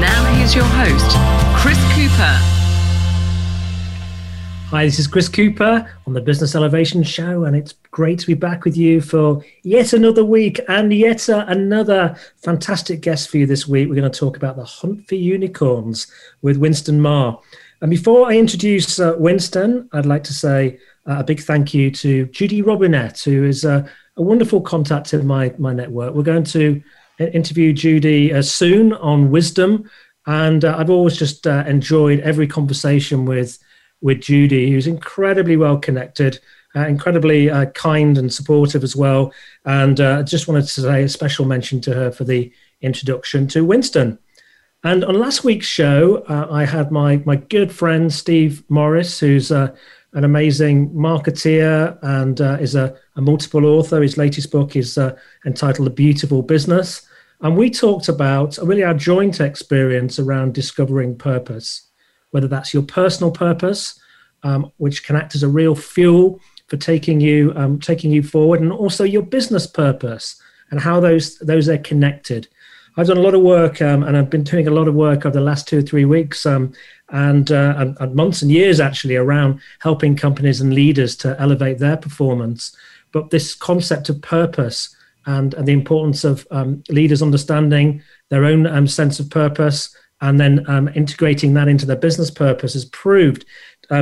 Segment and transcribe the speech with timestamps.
[0.00, 1.14] Now, here's your host,
[1.60, 2.38] Chris Cooper.
[4.70, 8.32] Hi, this is Chris Cooper on the Business Elevation Show, and it's great to be
[8.32, 13.68] back with you for yet another week and yet another fantastic guest for you this
[13.68, 13.90] week.
[13.90, 16.06] We're going to talk about the hunt for unicorns
[16.40, 17.36] with Winston Ma.
[17.82, 21.90] And before I introduce uh, Winston, I'd like to say uh, a big thank you
[21.90, 26.14] to Judy Robinett, who is uh, a wonderful contact in my, my network.
[26.14, 26.82] We're going to
[27.28, 29.90] interview Judy uh, soon on wisdom.
[30.26, 33.58] And uh, I've always just uh, enjoyed every conversation with,
[34.00, 36.38] with Judy, who's incredibly well connected,
[36.76, 39.32] uh, incredibly uh, kind and supportive as well.
[39.64, 43.64] And I just wanted to say a special mention to her for the introduction to
[43.64, 44.18] Winston.
[44.82, 49.50] And on last week's show, I had my, my good friend Steve Morris, who's
[50.12, 54.02] an amazing marketeer and uh, is a, a, multiple author.
[54.02, 57.06] His latest book is uh, entitled The Beautiful Business.
[57.42, 61.88] And we talked about really our joint experience around discovering purpose,
[62.30, 63.98] whether that's your personal purpose,
[64.42, 68.60] um, which can act as a real fuel for taking you um, taking you forward,
[68.60, 72.48] and also your business purpose and how those those are connected.
[72.96, 75.24] I've done a lot of work, um, and I've been doing a lot of work
[75.24, 76.72] over the last two or three weeks, um,
[77.10, 81.78] and, uh, and, and months and years actually, around helping companies and leaders to elevate
[81.78, 82.76] their performance.
[83.12, 84.94] But this concept of purpose
[85.26, 90.38] and, and the importance of um, leaders understanding their own um, sense of purpose and
[90.38, 93.44] then um, integrating that into their business purpose has proved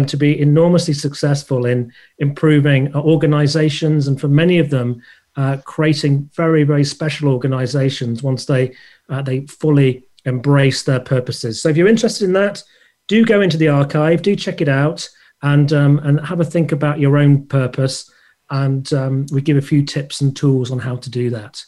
[0.07, 5.01] to be enormously successful in improving uh, organizations and for many of them
[5.37, 8.75] uh, creating very very special organizations once they
[9.09, 11.63] uh, they fully embrace their purposes.
[11.63, 12.63] So if you're interested in that
[13.07, 15.09] do go into the archive do check it out
[15.43, 18.11] and um, and have a think about your own purpose
[18.51, 21.65] and um, we give a few tips and tools on how to do that.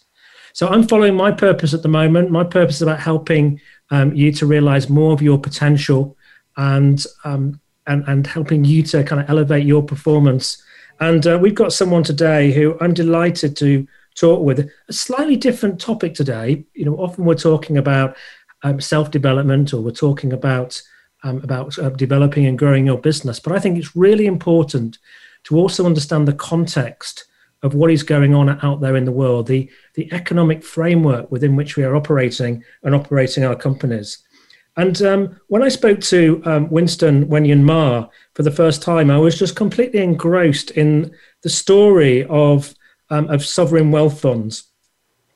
[0.53, 2.31] So I'm following my purpose at the moment.
[2.31, 3.61] My purpose is about helping
[3.91, 6.17] um, you to realize more of your potential
[6.57, 10.63] and um, and and helping you to kind of elevate your performance.
[11.01, 13.87] And uh, we've got someone today who I'm delighted to
[14.17, 14.71] talk with.
[14.89, 16.65] A slightly different topic today.
[16.75, 18.17] You know, often we're talking about
[18.63, 20.81] um, self development or we're talking about
[21.23, 24.99] um, about uh, developing and growing your business, but I think it's really important
[25.45, 27.27] to also understand the context
[27.63, 31.57] of what is going on out there in the world, the, the economic framework within
[31.57, 34.19] which we are operating and operating our companies.
[34.77, 39.19] And um, when I spoke to um, Winston Wenyan Ma for the first time, I
[39.19, 42.75] was just completely engrossed in the story of,
[43.11, 44.65] um, of sovereign wealth funds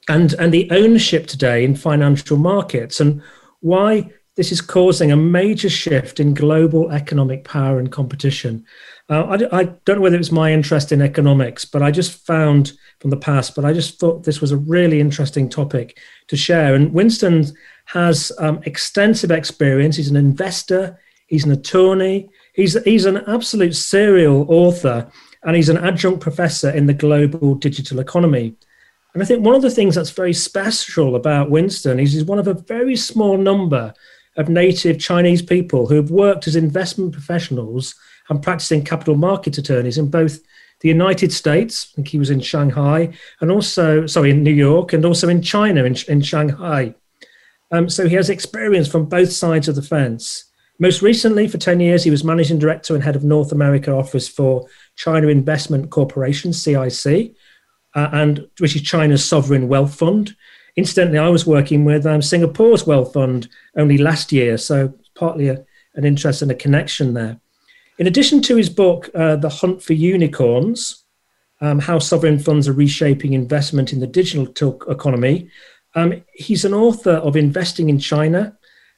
[0.09, 3.23] and, and the ownership today in financial markets and
[3.61, 8.65] why this is causing a major shift in global economic power and competition.
[9.11, 9.23] Uh,
[9.53, 12.73] I, I, don't know whether it was my interest in economics, but I just found
[13.01, 15.99] from the past, but I just thought this was a really interesting topic
[16.29, 16.75] to share.
[16.75, 17.45] And Winston
[17.87, 19.97] has um, extensive experience.
[19.97, 25.11] He's an investor, he's an attorney, he's, he's an absolute serial author,
[25.43, 28.57] and he's an adjunct professor in the global digital economy.
[29.13, 32.39] And I think one of the things that's very special about Winston is he's one
[32.39, 33.93] of a very small number
[34.39, 37.95] of native Chinese people who have worked as investment professionals
[38.29, 40.41] and practicing capital market attorneys in both
[40.81, 44.93] the United States, I think he was in Shanghai, and also, sorry, in New York,
[44.93, 46.95] and also in China, in, in Shanghai.
[47.71, 50.45] Um, so he has experience from both sides of the fence.
[50.79, 54.29] Most recently, for 10 years, he was managing director and head of North America office
[54.29, 57.35] for China Investment Corporation, CIC,
[57.95, 60.37] uh, and which is China's sovereign wealth fund.
[60.77, 65.65] Incidentally, I was working with um, Singapore's wealth fund only last year, so partly a,
[65.95, 67.41] an interest and a connection there.
[67.97, 71.05] In addition to his book, uh, The Hunt for Unicorns
[71.61, 74.47] um, How Sovereign Funds Are Reshaping Investment in the Digital
[74.89, 75.49] Economy,
[75.95, 78.57] um, he's an author of Investing in China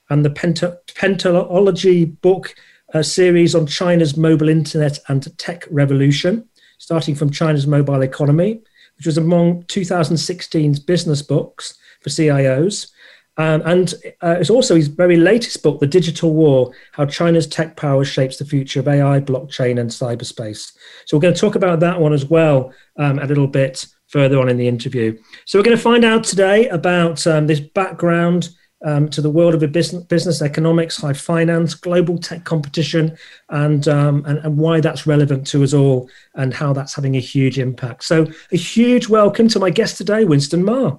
[0.08, 2.54] and the Pentalogy book
[2.94, 8.62] uh, series on China's mobile internet and tech revolution, starting from China's mobile economy,
[8.96, 12.92] which was among 2016's business books for CIOs.
[13.38, 17.76] Um, and uh, it's also his very latest book, The Digital War How China's Tech
[17.76, 20.72] Power Shapes the Future of AI, Blockchain, and Cyberspace.
[21.06, 24.38] So we're going to talk about that one as well um, a little bit further
[24.38, 25.18] on in the interview.
[25.44, 28.50] So we're going to find out today about um, this background
[28.84, 33.16] um, to the world of business, business economics, high finance, global tech competition,
[33.48, 37.20] and, um, and, and why that's relevant to us all and how that's having a
[37.20, 38.04] huge impact.
[38.04, 40.98] So, a huge welcome to my guest today, Winston Ma.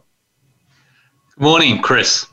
[1.38, 2.26] Good morning, Chris.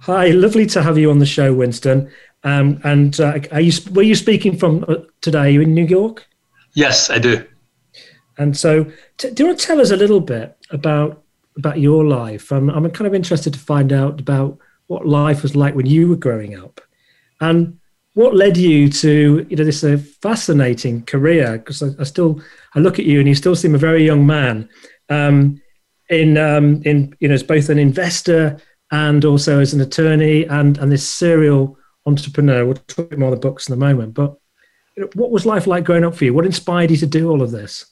[0.00, 2.10] Hi, lovely to have you on the show, Winston.
[2.44, 5.40] Um, and uh, are you were you speaking from uh, today?
[5.40, 6.26] Are you in New York?
[6.72, 7.46] Yes, I do.
[8.38, 11.24] And so, t- do you want to tell us a little bit about
[11.58, 12.50] about your life?
[12.52, 16.08] I'm I'm kind of interested to find out about what life was like when you
[16.08, 16.80] were growing up,
[17.42, 17.78] and
[18.14, 21.58] what led you to you know this uh, fascinating career.
[21.58, 22.40] Because I, I, still
[22.74, 24.70] I look at you and you still seem a very young man.
[25.10, 25.60] Um,
[26.08, 28.58] in um, in you know as both an investor
[28.92, 32.64] and also as an attorney and and this serial entrepreneur.
[32.64, 34.36] We'll talk more of the books in a moment, but
[34.96, 36.34] you know, what was life like growing up for you?
[36.34, 37.84] What inspired you to do all of this?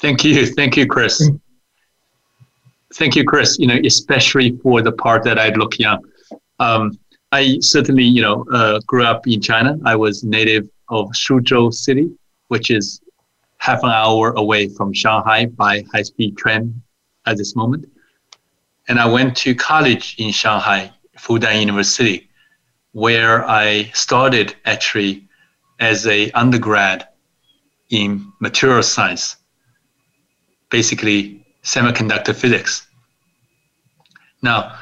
[0.00, 1.28] Thank you, thank you, Chris.
[1.28, 1.40] Mm.
[2.94, 3.58] thank you, Chris.
[3.58, 6.02] You know, especially for the part that I look young.
[6.58, 6.98] Um,
[7.32, 9.78] I certainly, you know, uh, grew up in China.
[9.84, 12.10] I was native of Suzhou City,
[12.48, 13.00] which is
[13.58, 16.82] half an hour away from Shanghai by high-speed train
[17.30, 17.88] at this moment.
[18.88, 22.28] And I went to college in Shanghai, Fudan University,
[22.92, 25.28] where I started actually
[25.78, 27.06] as a undergrad
[27.90, 29.36] in material science,
[30.70, 32.86] basically semiconductor physics.
[34.42, 34.76] Now,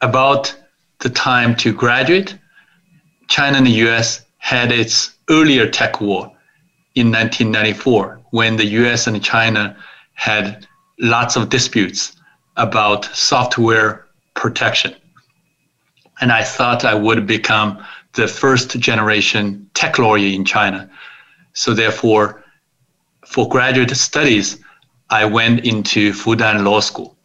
[0.00, 0.54] about
[1.00, 2.36] the time to graduate,
[3.28, 6.32] China and the US had its earlier tech war
[6.94, 9.76] in 1994 when the US and China
[10.14, 10.66] had
[10.98, 12.16] lots of disputes
[12.56, 14.94] about software protection
[16.20, 20.88] and I thought I would become the first generation tech lawyer in China.
[21.52, 22.44] So therefore,
[23.26, 24.58] for graduate studies,
[25.10, 27.16] I went into Fudan Law School.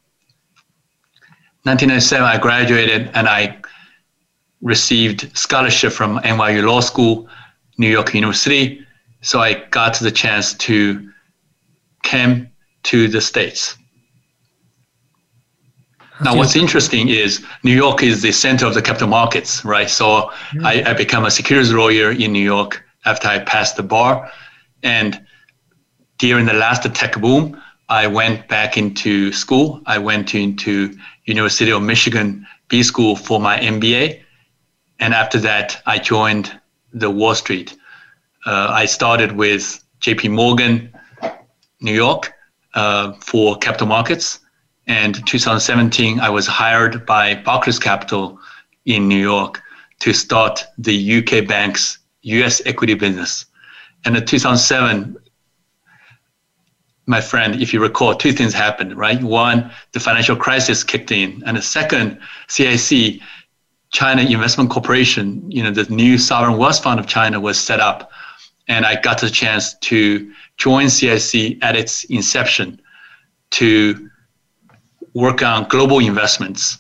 [1.63, 3.57] 1997, I graduated and I
[4.61, 7.27] received scholarship from NYU Law School,
[7.77, 8.85] New York University.
[9.21, 11.11] So I got the chance to
[12.03, 12.49] come
[12.83, 13.77] to the States.
[16.21, 19.89] Now, what's interesting is New York is the center of the capital markets, right?
[19.89, 20.31] So.
[20.63, 24.29] I, I became a securities lawyer in New York after I passed the bar.
[24.83, 25.25] And
[26.17, 29.81] during the last tech boom, I went back into school.
[29.85, 30.95] I went into
[31.25, 34.21] University of Michigan B School for my MBA.
[34.99, 36.59] And after that, I joined
[36.93, 37.75] the Wall Street.
[38.45, 40.93] Uh, I started with JP Morgan,
[41.81, 42.33] New York,
[42.79, 44.39] uh, for capital markets.
[44.87, 48.39] And 2017, I was hired by Barclays Capital
[48.85, 49.61] in New York
[49.99, 53.45] to start the UK bank's US equity business.
[54.05, 55.17] And in 2007,
[57.05, 59.21] my friend, if you recall, two things happened, right?
[59.21, 61.43] One, the financial crisis kicked in.
[61.45, 62.17] And the second,
[62.47, 63.19] CIC,
[63.91, 68.09] China Investment Corporation, you know, the new sovereign wealth fund of China was set up.
[68.69, 72.79] And I got the chance to join CIC at its inception
[73.51, 74.09] to
[75.13, 76.77] work on global investments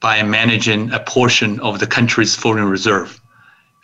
[0.00, 3.20] by managing a portion of the country's foreign reserve.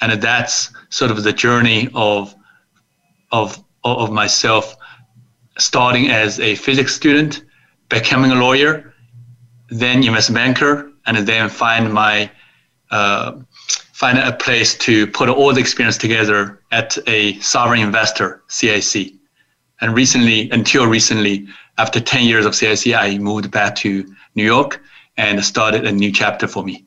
[0.01, 2.35] And that's sort of the journey of,
[3.31, 4.75] of, of myself
[5.59, 7.45] starting as a physics student,
[7.89, 8.95] becoming a lawyer,
[9.69, 12.31] then investment banker, and then find my
[12.91, 13.39] uh,
[13.93, 19.18] find a place to put all the experience together at a sovereign investor, CIC.
[19.81, 21.47] And recently, until recently,
[21.79, 24.05] after 10 years of CIC, I moved back to
[24.35, 24.83] New York
[25.17, 26.85] and started a new chapter for me.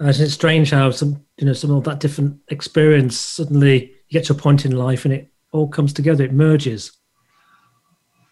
[0.00, 4.32] It's strange how some, you know, some of that different experience suddenly you get to
[4.32, 6.92] a point in life and it all comes together, it merges.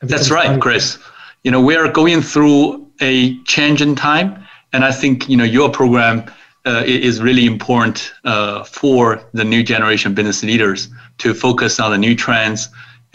[0.00, 0.98] That's right, Chris.
[1.44, 5.44] You know, we are going through a change in time, and I think you know
[5.44, 6.30] your program
[6.66, 10.88] uh, is really important uh, for the new generation business leaders
[11.18, 12.68] to focus on the new trends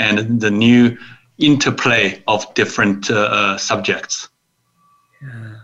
[0.03, 0.97] and the new
[1.37, 4.29] interplay of different uh, uh subjects.
[5.21, 5.59] Yeah.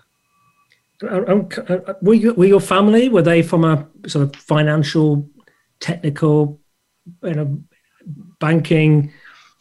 [2.02, 5.30] Were, you, were your family were they from a sort of financial,
[5.80, 6.60] technical,
[7.24, 7.64] you know,
[8.40, 9.14] banking,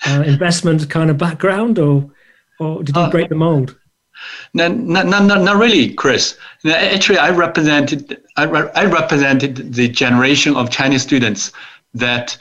[0.06, 2.10] uh, investment kind of background, or
[2.58, 3.76] or did you uh, break the mold?
[4.52, 6.36] No, not, not, not really, Chris.
[6.66, 11.52] Actually, I represented I, I represented the generation of Chinese students
[11.94, 12.36] that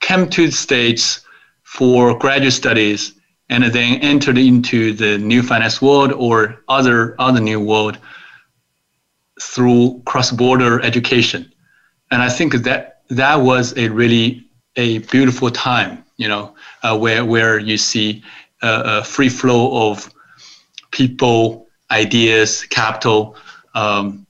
[0.00, 1.20] came to the States
[1.62, 3.14] for graduate studies
[3.48, 7.98] and then entered into the new finance world or other other new world
[9.40, 11.52] through cross-border education
[12.10, 14.42] and i think that that was a really
[14.76, 18.22] a beautiful time you know uh, where where you see
[18.62, 20.10] a free flow of
[20.90, 23.36] people ideas, capital.
[23.74, 24.26] Um,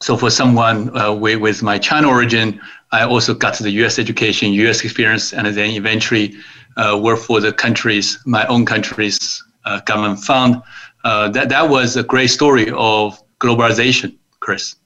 [0.00, 2.60] so for someone uh, with, with my China origin,
[2.92, 3.98] I also got the U.S.
[3.98, 4.84] education, U.S.
[4.84, 6.34] experience, and then eventually
[6.76, 10.62] uh, work for the countries, my own country's uh, government fund.
[11.04, 14.76] Uh, that that was a great story of globalization, Chris.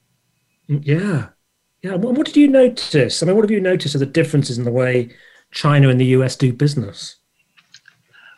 [0.69, 1.29] Yeah,
[1.83, 1.95] yeah.
[1.95, 3.23] What, what did you notice?
[3.23, 5.11] I mean, what have you noticed of the differences in the way
[5.51, 6.37] China and the U.S.
[6.37, 7.17] do business?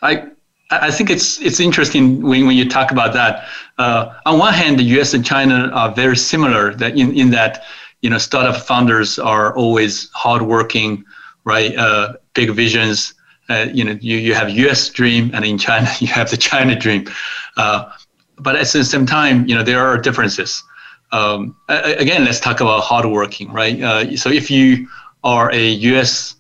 [0.02, 0.30] I
[0.70, 3.46] I think it's it's interesting when, when you talk about that.
[3.78, 5.14] Uh, on one hand, the U.S.
[5.14, 6.74] and China are very similar.
[6.74, 7.64] That in, in that
[8.00, 11.04] you know startup founders are always hardworking,
[11.44, 11.76] right?
[11.76, 13.14] Uh, big visions.
[13.50, 14.90] Uh, you know, you, you have U.S.
[14.90, 17.08] dream, and in China you have the China dream.
[17.56, 17.90] Uh,
[18.38, 20.62] but at the same time, you know there are differences.
[21.10, 23.80] Um, again, let's talk about hardworking, right?
[23.80, 24.86] Uh, so if you
[25.24, 26.36] are a U.S.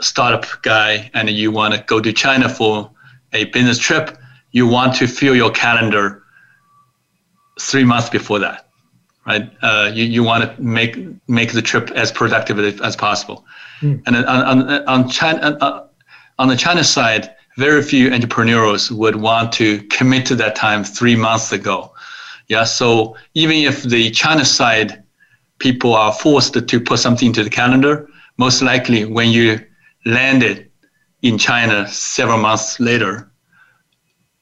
[0.00, 2.90] startup guy and you want to go to China for
[3.32, 4.16] a business trip,
[4.52, 6.22] you want to fill your calendar
[7.60, 8.63] three months before that,
[9.26, 9.50] right?
[9.62, 13.44] Uh, you, you want to make make the trip as productive as possible.
[13.80, 14.02] Mm.
[14.06, 15.86] And on, on, on, China, uh,
[16.38, 21.16] on the China side, very few entrepreneurs would want to commit to that time three
[21.16, 21.92] months ago.
[22.48, 25.02] Yeah, so even if the China side
[25.58, 29.60] people are forced to put something into the calendar, most likely when you
[30.04, 30.70] landed
[31.22, 33.30] in China several months later,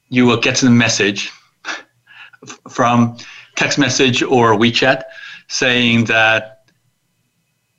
[0.09, 1.31] you will get the message
[2.69, 3.17] from
[3.55, 5.03] text message or WeChat
[5.47, 6.65] saying that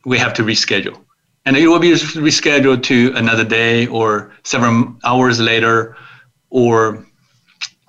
[0.04, 0.98] we have to reschedule.
[1.46, 5.96] And it will be rescheduled to another day or several hours later
[6.50, 7.06] or,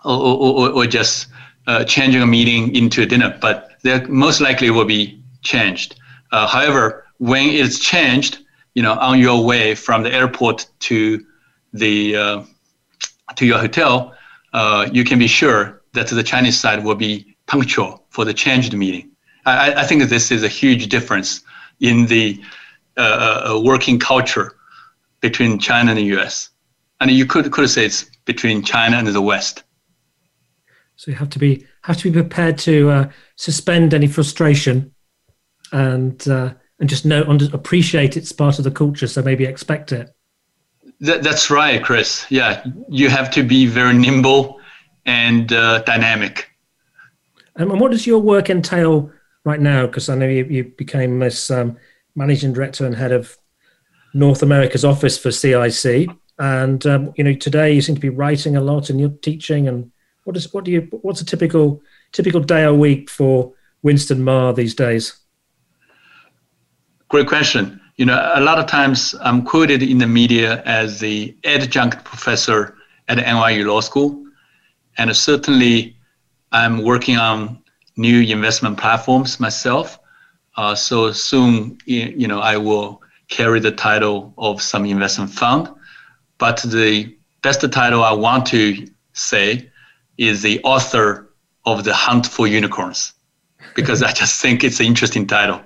[0.04, 1.28] or, or, or just
[1.68, 6.00] uh, changing a meeting into a dinner, but they most likely it will be changed.
[6.32, 8.40] Uh, however, when it's changed,
[8.74, 11.26] you know, on your way from the airport to
[11.74, 12.44] the uh,
[13.36, 14.14] to your hotel,
[14.54, 18.74] uh, you can be sure that the Chinese side will be punctual for the changed
[18.74, 19.10] meeting.
[19.46, 21.42] I, I think this is a huge difference
[21.80, 22.42] in the
[22.98, 23.02] uh,
[23.56, 24.56] uh working culture
[25.22, 26.50] between China and the U.S.
[27.00, 29.64] And you could could say it's between China and the West.
[30.96, 34.94] So you have to be have to be prepared to uh, suspend any frustration
[35.72, 39.08] and uh, and just know and appreciate it's part of the culture.
[39.08, 40.16] So maybe expect it.
[41.02, 42.26] That, that's right, Chris.
[42.30, 44.60] Yeah, you have to be very nimble
[45.06, 46.50] and uh, dynamic.
[47.56, 49.12] And what does your work entail
[49.44, 49.86] right now?
[49.86, 51.78] Because I know you, you became this um,
[52.16, 53.38] managing director and head of
[54.14, 56.10] North America's office for CIC,
[56.40, 59.68] and um, you know today you seem to be writing a lot and you're teaching.
[59.68, 59.92] And
[60.24, 61.82] what is what do you what's a typical
[62.12, 65.18] typical day a week for Winston Ma these days?
[67.10, 67.80] Great question.
[67.98, 72.76] You know, a lot of times I'm quoted in the media as the adjunct professor
[73.08, 74.26] at NYU Law School.
[74.98, 75.95] And certainly
[76.56, 77.62] I'm working on
[77.98, 80.00] new investment platforms myself.
[80.56, 85.70] Uh, so soon, you know, I will carry the title of some investment fund.
[86.38, 89.70] But the best title I want to say
[90.18, 91.34] is the author
[91.66, 93.14] of The Hunt for Unicorns,
[93.76, 95.62] because I just think it's an interesting title.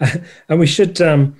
[0.48, 1.36] and we should, um,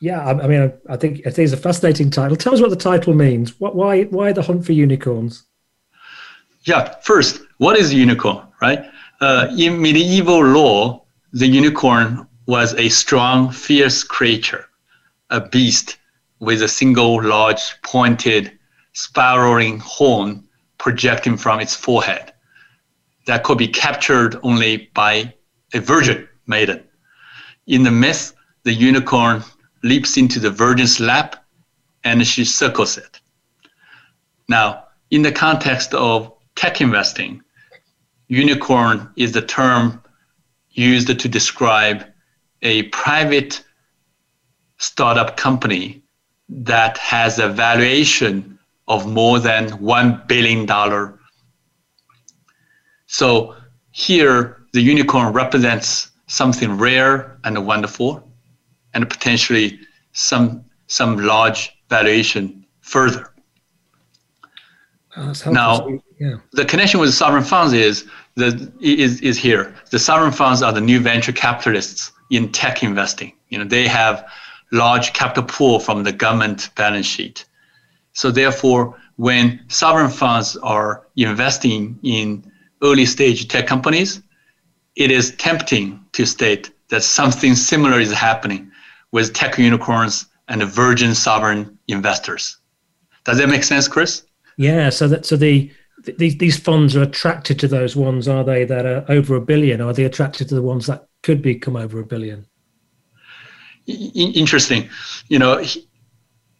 [0.00, 0.20] yeah.
[0.20, 2.36] I, I mean, I, I, think I think it's a fascinating title.
[2.36, 3.60] Tell us what the title means.
[3.60, 5.44] What, why, why the hunt for unicorns?
[6.62, 6.94] Yeah.
[7.02, 8.46] First, what is unicorn?
[8.60, 8.84] Right.
[9.20, 14.66] Uh, in medieval law, the unicorn was a strong, fierce creature,
[15.30, 15.98] a beast
[16.40, 18.58] with a single large, pointed,
[18.92, 20.48] spiraling horn
[20.78, 22.32] projecting from its forehead
[23.26, 25.32] that could be captured only by
[25.74, 26.82] a virgin maiden.
[27.66, 28.32] In the myth,
[28.64, 29.44] the unicorn
[29.84, 31.44] leaps into the virgin's lap
[32.02, 33.20] and she circles it.
[34.48, 37.42] Now, in the context of tech investing,
[38.28, 40.02] unicorn is the term
[40.72, 42.04] used to describe
[42.60, 43.64] a private
[44.76, 46.02] startup company
[46.50, 50.66] that has a valuation of more than $1 billion.
[53.06, 53.56] So
[53.92, 58.22] here, the unicorn represents something rare and wonderful,
[58.92, 59.80] and potentially
[60.12, 63.32] some some large valuation further.
[65.16, 65.88] Uh, now,
[66.20, 66.36] yeah.
[66.52, 69.74] the connection with sovereign funds is the is is here.
[69.90, 73.32] The sovereign funds are the new venture capitalists in tech investing.
[73.48, 74.24] You know, they have
[74.72, 77.44] large capital pool from the government balance sheet.
[78.12, 82.50] So therefore, when sovereign funds are investing in
[82.82, 84.22] early stage tech companies,
[84.96, 88.70] it is tempting to state that something similar is happening
[89.12, 92.58] with tech unicorns and virgin sovereign investors.
[93.24, 94.24] Does that make sense, Chris?
[94.60, 94.90] Yeah.
[94.90, 95.72] So that so the
[96.18, 98.66] these these funds are attracted to those ones, are they?
[98.66, 99.80] That are over a billion?
[99.80, 102.46] Are they attracted to the ones that could become over a billion?
[103.86, 104.90] Interesting,
[105.28, 105.64] you know,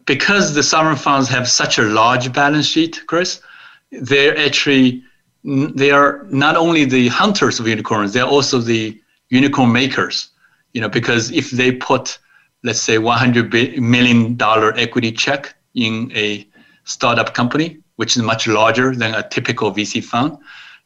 [0.07, 3.39] because the sovereign funds have such a large balance sheet, Chris.
[3.91, 5.03] They're actually
[5.43, 10.31] they are not only the hunters of unicorns; they're also the unicorn makers.
[10.73, 12.17] You know, because if they put,
[12.63, 16.47] let's say, 100 million dollar equity check in a
[16.83, 20.35] startup company, which is much larger than a typical VC fund,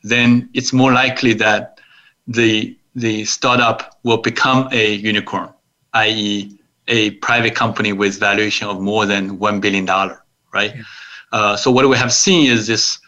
[0.03, 1.79] then it's more likely that
[2.27, 5.49] the the startup will become a unicorn,
[5.93, 10.17] i.e., a private company with valuation of more than one billion dollar,
[10.53, 10.73] right?
[10.75, 10.83] Yeah.
[11.31, 12.99] Uh, so what we have seen is this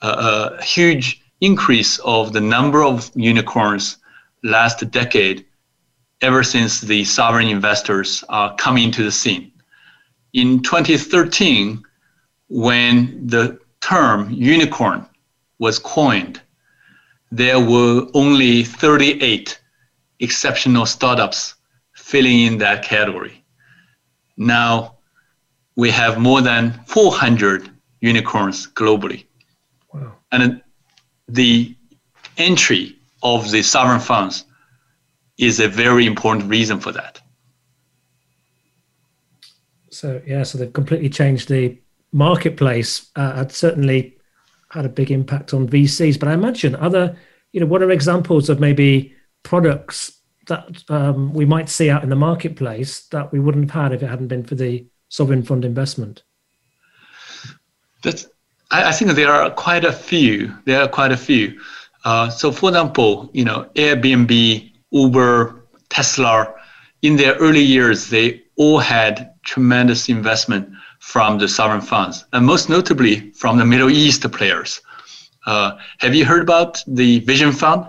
[0.00, 3.96] uh, huge increase of the number of unicorns
[4.44, 5.44] last decade,
[6.22, 9.50] ever since the sovereign investors are coming into the scene.
[10.34, 11.82] In 2013,
[12.48, 15.06] when the term unicorn
[15.58, 16.40] was coined,
[17.30, 19.58] there were only 38
[20.20, 21.54] exceptional startups
[21.94, 23.44] filling in that category.
[24.36, 24.96] Now
[25.76, 29.24] we have more than 400 unicorns globally.
[29.92, 30.14] Wow.
[30.32, 30.62] And
[31.28, 31.74] the
[32.36, 34.44] entry of the sovereign funds
[35.38, 37.20] is a very important reason for that.
[39.90, 41.78] So yeah, so they've completely changed the
[42.12, 43.10] marketplace.
[43.16, 44.16] Uh, had certainly
[44.70, 47.16] had a big impact on VCs, but I imagine other,
[47.52, 52.10] you know, what are examples of maybe products that um, we might see out in
[52.10, 55.64] the marketplace that we wouldn't have had if it hadn't been for the sovereign fund
[55.64, 56.22] investment?
[58.02, 58.28] That's,
[58.70, 60.52] I, think there are quite a few.
[60.64, 61.60] There are quite a few.
[62.04, 66.54] Uh, so, for example, you know, Airbnb, Uber, Tesla,
[67.02, 70.68] in their early years, they all had tremendous investment
[71.06, 74.80] from the sovereign funds, and most notably from the Middle East players.
[75.46, 77.86] Uh, have you heard about the Vision Fund?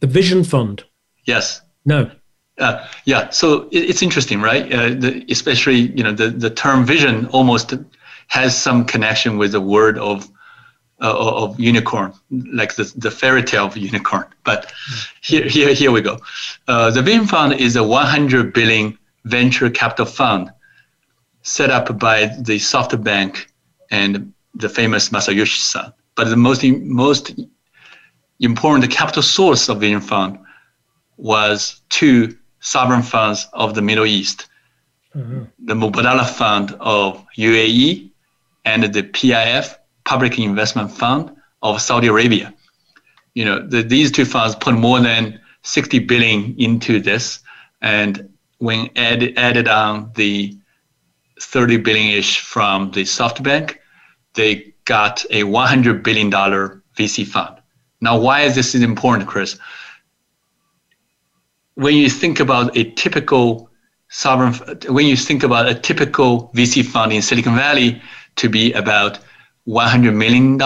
[0.00, 0.84] The Vision Fund.
[1.24, 1.62] Yes.
[1.86, 2.10] No.
[2.58, 3.30] Uh, yeah.
[3.30, 4.70] So it, it's interesting, right?
[4.70, 7.72] Uh, the, especially, you know, the, the term vision almost
[8.26, 10.30] has some connection with the word of
[11.00, 12.12] uh, of unicorn,
[12.52, 14.26] like the, the fairy tale of unicorn.
[14.44, 14.70] But
[15.22, 16.18] here, here, here we go.
[16.68, 20.50] Uh, the Vision Fund is a 100 billion venture capital fund
[21.50, 23.46] set up by the SoftBank
[23.90, 25.92] and the famous Masayoshi Son.
[26.14, 27.32] But the most most
[28.38, 30.38] important capital source of Vision Fund
[31.16, 34.46] was two sovereign funds of the Middle East,
[35.14, 35.42] mm-hmm.
[35.64, 38.10] the Mubadala Fund of UAE
[38.64, 42.54] and the PIF, Public Investment Fund of Saudi Arabia.
[43.34, 47.40] You know, the, these two funds put more than 60 billion into this,
[47.82, 50.59] and when added, added on the
[51.40, 53.76] 30 billion-ish from the SoftBank,
[54.34, 57.56] they got a 100 billion dollar VC fund.
[58.00, 59.58] Now, why is this important, Chris?
[61.80, 63.70] when you think about a typical
[64.08, 64.52] sovereign,
[64.88, 68.02] when you think about a typical VC fund in Silicon Valley
[68.36, 69.18] to be about
[69.66, 70.60] $100 million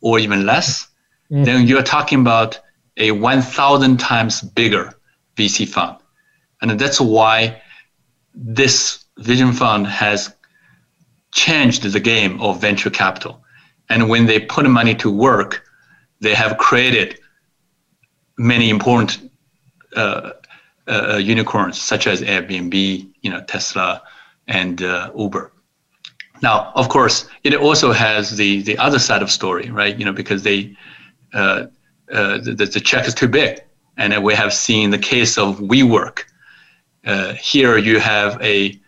[0.00, 0.88] or even less,
[1.30, 1.44] mm.
[1.44, 2.58] then you're talking about
[2.96, 4.92] a 1,000 times bigger
[5.36, 5.96] VC fund.
[6.60, 7.62] And that's why
[8.34, 10.34] this Vision Fund has
[11.32, 13.42] changed the game of venture capital.
[13.90, 15.64] And when they put money to work,
[16.20, 17.18] they have created
[18.36, 19.30] many important
[19.96, 20.32] uh,
[20.86, 22.74] uh, uh, unicorns such as Airbnb,
[23.22, 24.02] you know, Tesla,
[24.46, 25.52] and uh, Uber.
[26.40, 29.98] Now, of course, it also has the the other side of story, right?
[29.98, 30.76] You know, because they
[31.34, 31.66] uh,
[32.12, 33.60] uh, the, the check is too big,
[33.96, 36.24] and we have seen the case of WeWork.
[37.04, 38.80] Uh, here, you have a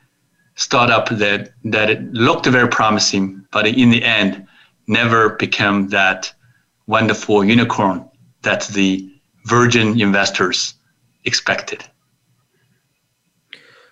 [0.60, 4.46] startup that that looked very promising, but in the end,
[4.86, 6.32] never became that
[6.86, 8.08] wonderful unicorn
[8.42, 9.10] that the
[9.46, 10.74] virgin investors
[11.24, 11.82] expected.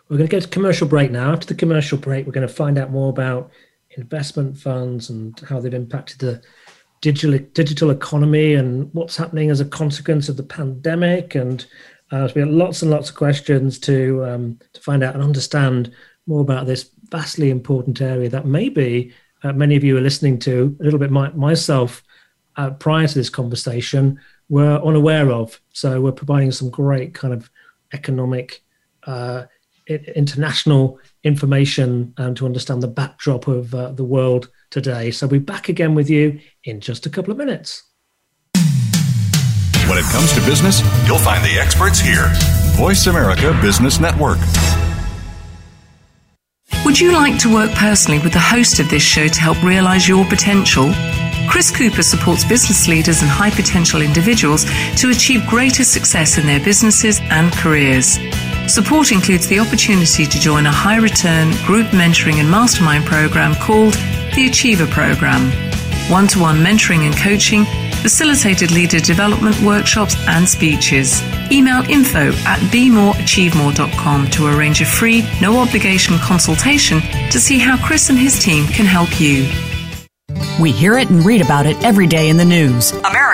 [0.08, 1.32] We're going to go to commercial break now.
[1.32, 3.50] After the commercial break, we're going to find out more about
[3.96, 6.42] investment funds and how they've impacted the
[7.00, 11.34] digital digital economy and what's happening as a consequence of the pandemic.
[11.34, 11.64] And
[12.10, 15.94] uh, we have lots and lots of questions to um, to find out and understand
[16.28, 19.12] more about this vastly important area that maybe
[19.42, 22.02] uh, many of you are listening to a little bit my, myself
[22.56, 25.60] uh, prior to this conversation were unaware of.
[25.72, 27.50] So we're providing some great kind of
[27.92, 28.62] economic,
[29.04, 29.44] uh,
[29.88, 35.10] international information um, to understand the backdrop of uh, the world today.
[35.10, 37.84] So we'll be back again with you in just a couple of minutes.
[39.88, 42.30] When it comes to business, you'll find the experts here.
[42.76, 44.38] Voice America Business Network.
[46.84, 50.08] Would you like to work personally with the host of this show to help realize
[50.08, 50.92] your potential?
[51.48, 54.64] Chris Cooper supports business leaders and high potential individuals
[54.96, 58.18] to achieve greater success in their businesses and careers.
[58.66, 63.94] Support includes the opportunity to join a high return group mentoring and mastermind program called
[64.34, 65.50] the Achiever Program.
[66.10, 67.64] One to one mentoring and coaching,
[68.02, 71.22] facilitated leader development workshops and speeches.
[71.52, 78.10] Email info at bemoreachievemore.com to arrange a free, no obligation consultation to see how Chris
[78.10, 79.48] and his team can help you.
[80.60, 82.92] We hear it and read about it every day in the news.
[82.92, 83.27] America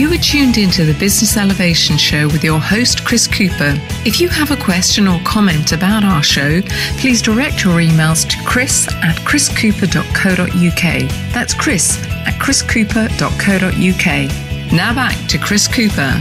[0.00, 3.74] You are tuned into the Business Elevation Show with your host, Chris Cooper.
[4.06, 6.62] If you have a question or comment about our show,
[6.96, 11.10] please direct your emails to chris at chriscooper.co.uk.
[11.34, 14.72] That's chris at chriscooper.co.uk.
[14.72, 16.14] Now back to Chris Cooper.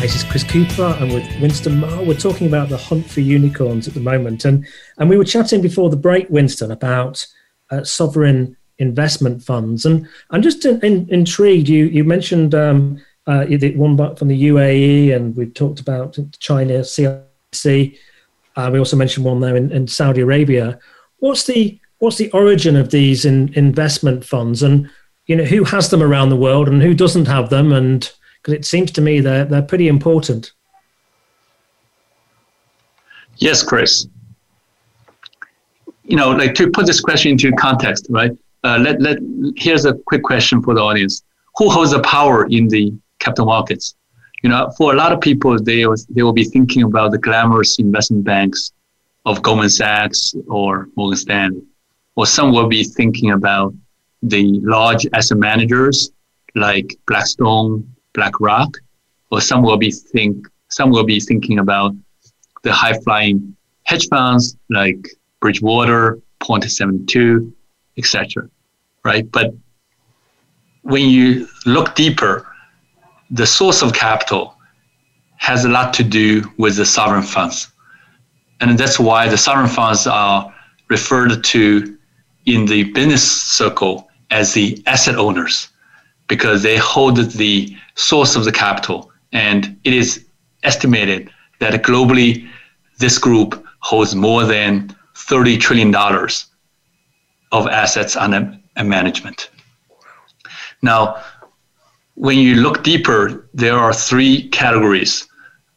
[0.00, 2.00] This is Chris Cooper and with Winston Ma.
[2.00, 4.46] We're talking about the hunt for unicorns at the moment.
[4.46, 7.26] And, and we were chatting before the break, Winston, about
[7.70, 9.84] uh, sovereign investment funds.
[9.84, 11.68] And I'm just in, in, intrigued.
[11.68, 13.44] You you mentioned um, uh,
[13.76, 17.94] one from the UAE, and we've talked about China CIC.
[18.56, 20.78] Uh, we also mentioned one there in, in, Saudi Arabia.
[21.18, 24.90] What's the what's the origin of these in, investment funds, and
[25.26, 27.72] you know who has them around the world, and who doesn't have them?
[27.72, 28.10] And
[28.42, 30.52] because it seems to me they're they're pretty important.
[33.36, 34.08] Yes, Chris.
[36.04, 38.32] You know, like to put this question into context, right?
[38.62, 39.18] Uh, let, let,
[39.56, 41.22] here's a quick question for the audience.
[41.56, 43.94] Who holds the power in the capital markets?
[44.42, 47.78] You know, for a lot of people, they, they will be thinking about the glamorous
[47.78, 48.72] investment banks
[49.26, 51.62] of Goldman Sachs or Morgan Stanley.
[52.16, 53.74] Or some will be thinking about
[54.22, 56.10] the large asset managers
[56.54, 58.76] like Blackstone, BlackRock,
[59.30, 61.94] or some will be think some will be thinking about
[62.62, 65.08] the high flying hedge funds like
[65.40, 67.52] Bridgewater, Point72,
[68.00, 68.48] etc.
[69.04, 69.30] Right?
[69.30, 69.54] But
[70.82, 72.46] when you look deeper,
[73.30, 74.56] the source of capital
[75.36, 77.68] has a lot to do with the sovereign funds.
[78.60, 80.52] And that's why the sovereign funds are
[80.88, 81.98] referred to
[82.46, 85.68] in the business circle as the asset owners
[86.28, 89.10] because they hold the source of the capital.
[89.32, 90.26] And it is
[90.62, 92.48] estimated that globally,
[92.98, 95.94] this group holds more than $30 trillion
[97.52, 99.50] of assets under management.
[100.82, 101.22] Now,
[102.14, 105.26] when you look deeper, there are three categories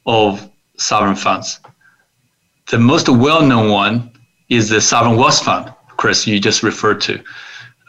[0.05, 1.59] of sovereign funds.
[2.69, 4.11] The most well-known one
[4.49, 7.23] is the sovereign wealth fund, Chris, you just referred to,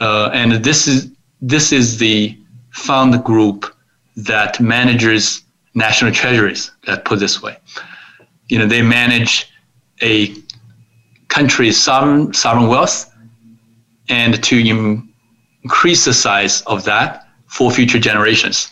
[0.00, 2.38] uh, and this is this is the
[2.70, 3.74] fund group
[4.16, 5.42] that manages
[5.74, 6.70] national treasuries.
[6.86, 7.56] That put this way,
[8.48, 9.50] you know, they manage
[10.02, 10.34] a
[11.28, 13.13] country's sovereign sovereign wealth
[14.08, 14.58] and to
[15.64, 18.70] increase the size of that for future generations.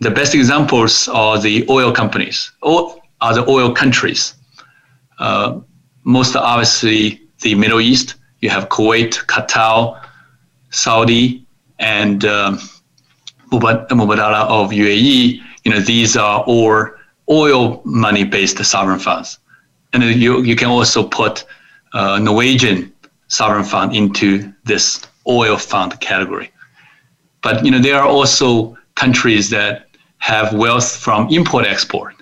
[0.00, 4.34] The best examples are the oil companies, or are the oil countries.
[5.18, 5.60] Uh,
[6.04, 8.14] most obviously, the Middle East.
[8.40, 10.00] You have Kuwait, Qatar,
[10.70, 11.46] Saudi,
[11.78, 12.58] and um,
[13.50, 15.40] Mubadala of UAE.
[15.64, 16.90] You know, these are all
[17.28, 19.38] oil money-based sovereign funds.
[19.92, 21.44] And you, you can also put
[21.92, 22.92] uh, Norwegian
[23.28, 26.50] sovereign fund into this oil fund category.
[27.42, 32.14] But you know there are also countries that have wealth from import export,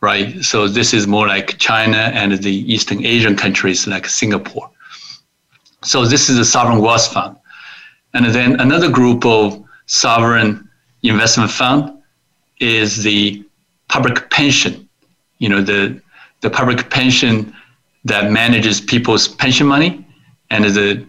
[0.00, 0.44] right?
[0.44, 4.70] So this is more like China and the Eastern Asian countries like Singapore.
[5.82, 7.36] So this is a sovereign wealth fund.
[8.14, 10.68] And then another group of sovereign
[11.02, 11.92] investment fund
[12.60, 13.44] is the
[13.88, 14.88] public pension.
[15.38, 16.00] You know, the
[16.40, 17.54] the public pension
[18.04, 20.06] that manages people's pension money,
[20.50, 21.06] and the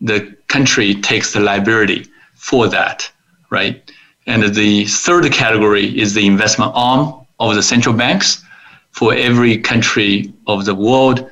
[0.00, 3.10] the country takes the liability for that,
[3.50, 3.90] right?
[4.26, 8.44] And the third category is the investment arm of the central banks.
[8.90, 11.30] For every country of the world,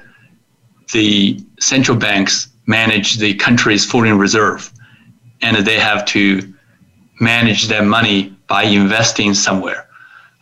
[0.93, 4.73] the central banks manage the country's foreign reserve,
[5.43, 6.55] and they have to
[7.21, 9.87] manage their money by investing somewhere.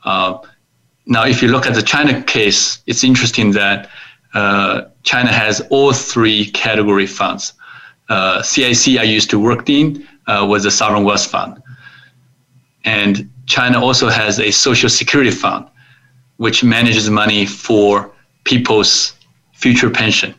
[0.05, 0.39] Uh,
[1.07, 3.89] now, if you look at the China case, it's interesting that
[4.35, 7.55] China has all three category funds.
[8.09, 11.63] Uh, CIC I used to work in uh, was a sovereign wealth fund.
[12.85, 15.67] And China also has a social security fund,
[16.37, 18.11] which manages money for
[18.45, 19.15] people's
[19.53, 20.35] future pension.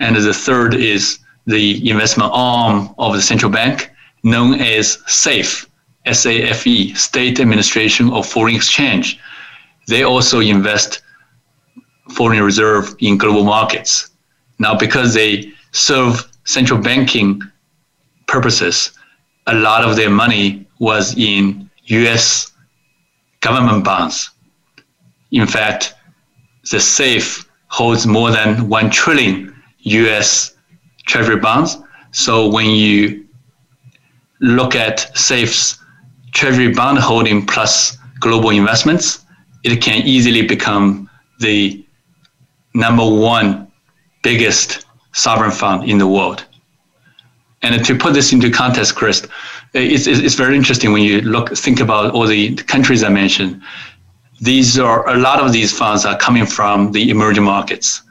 [0.00, 3.90] And the third is the investment arm of the central bank,
[4.22, 5.68] known as SAFE,
[6.06, 9.18] S-A-F-E, State Administration of Foreign Exchange.
[9.88, 11.01] They also invest
[12.10, 14.10] foreign reserve in global markets.
[14.58, 17.40] Now, because they serve central banking
[18.26, 18.92] purposes,
[19.46, 22.52] a lot of their money was in US
[23.40, 24.30] government bonds.
[25.30, 25.94] In fact,
[26.70, 30.54] the SAFE holds more than 1 trillion US
[31.06, 31.78] treasury bonds.
[32.12, 33.26] So when you
[34.40, 35.78] look at SAFE's
[36.32, 39.24] treasury bond holding plus global investments,
[39.64, 41.08] it can easily become
[41.40, 41.84] the
[42.74, 43.70] number one
[44.22, 46.44] biggest sovereign fund in the world.
[47.62, 49.26] And to put this into context, Chris,
[49.72, 53.62] it's, it's very interesting when you look think about all the countries I mentioned.
[54.40, 58.02] These are a lot of these funds are coming from the emerging markets.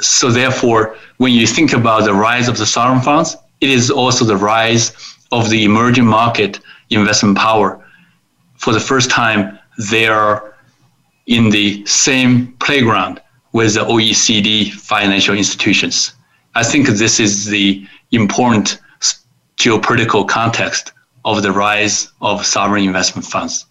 [0.00, 4.24] So therefore, when you think about the rise of the sovereign funds, it is also
[4.24, 4.92] the rise
[5.32, 7.84] of the emerging market investment power.
[8.56, 9.58] For the first time,
[9.90, 10.47] they are
[11.28, 13.20] in the same playground
[13.52, 16.14] with the OECD financial institutions.
[16.54, 18.80] I think this is the important
[19.56, 20.92] geopolitical context
[21.24, 23.66] of the rise of sovereign investment funds.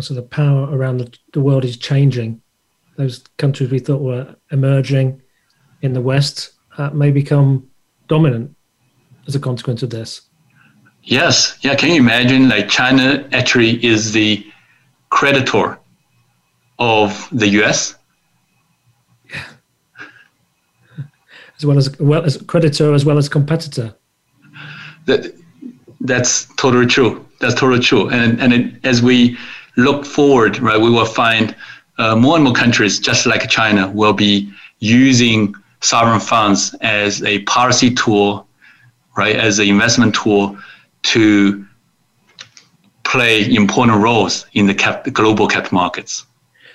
[0.00, 2.42] so the power around the, the world is changing.
[2.96, 5.22] Those countries we thought were emerging
[5.82, 7.68] in the West uh, may become
[8.08, 8.54] dominant
[9.28, 10.22] as a consequence of this.
[11.04, 11.58] Yes.
[11.60, 11.76] Yeah.
[11.76, 12.48] Can you imagine?
[12.48, 14.44] Like China actually is the
[15.10, 15.78] creditor
[16.78, 17.94] of the U.S.
[19.30, 19.44] Yeah.
[21.56, 23.94] As well as well as creditor as well as competitor.
[25.06, 25.34] That
[26.00, 27.26] that's totally true.
[27.40, 28.08] That's totally true.
[28.10, 29.36] And and it, as we
[29.76, 31.54] look forward, right, we will find
[31.98, 37.40] uh, more and more countries, just like China, will be using sovereign funds as a
[37.42, 38.46] policy tool,
[39.16, 40.58] right, as an investment tool
[41.02, 41.64] to
[43.04, 46.26] play important roles in the cap- global capital markets.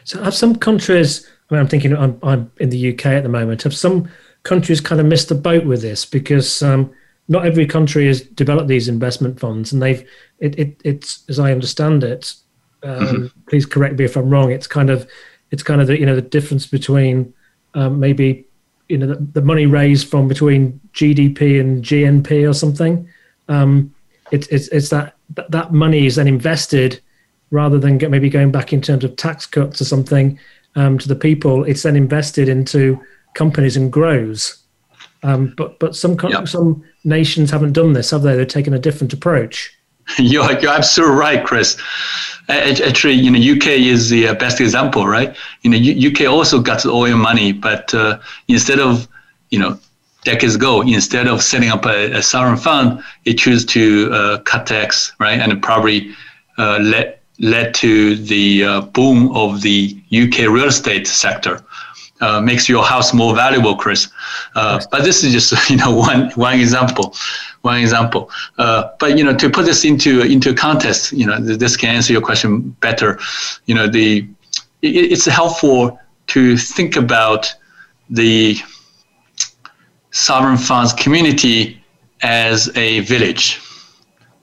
[0.03, 1.27] So, have some countries?
[1.49, 3.63] I mean, I'm thinking I'm, I'm in the UK at the moment.
[3.63, 4.09] Have some
[4.43, 6.91] countries kind of missed the boat with this because um,
[7.27, 10.07] not every country has developed these investment funds, and they've
[10.39, 12.33] it, it it's as I understand it.
[12.83, 13.41] Um, mm-hmm.
[13.47, 14.51] Please correct me if I'm wrong.
[14.51, 15.09] It's kind of
[15.51, 17.33] it's kind of the you know the difference between
[17.73, 18.45] um, maybe
[18.89, 23.07] you know the, the, money raised from between GDP and GNP or something.
[23.47, 23.93] Um,
[24.31, 27.01] it's it's it's that that money is then invested
[27.51, 30.39] rather than get, maybe going back in terms of tax cuts or something
[30.75, 31.63] um, to the people.
[31.65, 32.99] It's then invested into
[33.35, 34.57] companies and grows.
[35.23, 36.47] Um, but but some yep.
[36.47, 38.35] some nations haven't done this, have they?
[38.35, 39.77] They've taken a different approach.
[40.17, 41.79] You're, you're absolutely right, Chris.
[42.49, 45.37] Actually, you know, UK is the uh, best example, right?
[45.61, 49.07] You know, UK also got oil money, but uh, instead of,
[49.51, 49.79] you know,
[50.25, 54.65] decades ago, instead of setting up a, a sovereign fund, it chose to uh, cut
[54.65, 55.39] tax, right?
[55.39, 56.13] And probably
[56.57, 61.63] uh, led led to the uh, boom of the UK real estate sector.
[62.21, 64.09] Uh, makes your house more valuable, Chris.
[64.53, 67.15] Uh, but this is just you know one one example,
[67.61, 68.29] one example.
[68.59, 72.13] Uh, but you know to put this into into context, you know this can answer
[72.13, 73.19] your question better.
[73.65, 74.27] You know the
[74.83, 77.51] it, it's helpful to think about
[78.11, 78.55] the
[80.11, 81.83] sovereign funds community
[82.21, 83.59] as a village,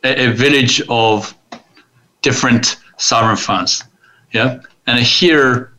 [0.03, 1.33] a, a village of
[2.23, 3.85] different sovereign funds.
[4.33, 5.73] Yeah, and here,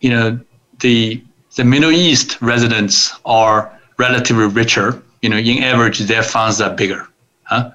[0.00, 0.38] you know,
[0.80, 1.22] the
[1.56, 5.02] the Middle East residents are relatively richer.
[5.22, 7.06] You know, in average, their funds are bigger.
[7.44, 7.70] Huh?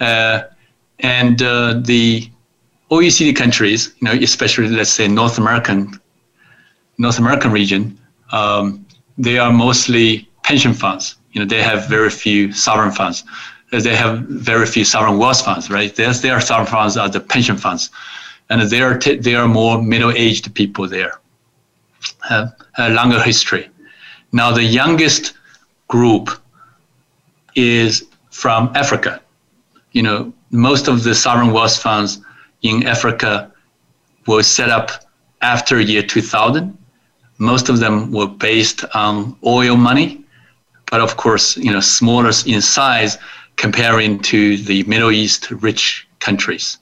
[0.00, 0.42] Uh,
[0.98, 2.30] and uh, the
[2.90, 6.00] OECD countries, you know, especially let's say North American,
[6.98, 7.98] North American region,
[8.32, 8.84] um,
[9.16, 11.16] they are mostly pension funds.
[11.32, 13.24] You know, they have very few sovereign funds.
[13.70, 15.94] They have very few sovereign wealth funds, right?
[15.94, 17.90] There's, their sovereign funds are the pension funds,
[18.48, 21.20] and they are t- they are more middle-aged people there,
[22.28, 23.70] have a longer history.
[24.32, 25.34] Now the youngest
[25.88, 26.30] group
[27.54, 29.20] is from Africa.
[29.92, 32.20] You know, most of the sovereign wealth funds
[32.62, 33.52] in Africa
[34.26, 34.90] were set up
[35.42, 36.76] after year 2000.
[37.38, 40.24] Most of them were based on oil money,
[40.90, 43.16] but of course, you know, smaller in size
[43.60, 46.78] comparing to the Middle East rich countries.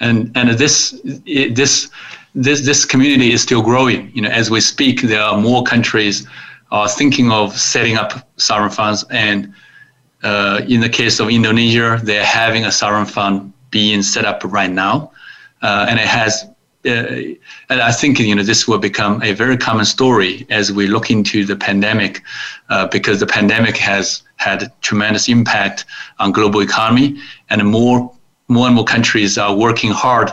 [0.00, 1.90] And, and this, this,
[2.34, 4.10] this, this community is still growing.
[4.14, 6.26] You know, as we speak, there are more countries
[6.70, 9.04] are thinking of setting up sovereign funds.
[9.10, 9.52] And
[10.22, 14.70] uh, in the case of Indonesia, they're having a sovereign fund being set up right
[14.70, 15.12] now.
[15.60, 16.51] Uh, and it has uh,
[16.84, 17.38] and
[17.70, 21.44] I think you know this will become a very common story as we look into
[21.44, 22.22] the pandemic,
[22.70, 25.84] uh, because the pandemic has had tremendous impact
[26.18, 27.18] on global economy,
[27.50, 28.12] and more
[28.48, 30.32] more and more countries are working hard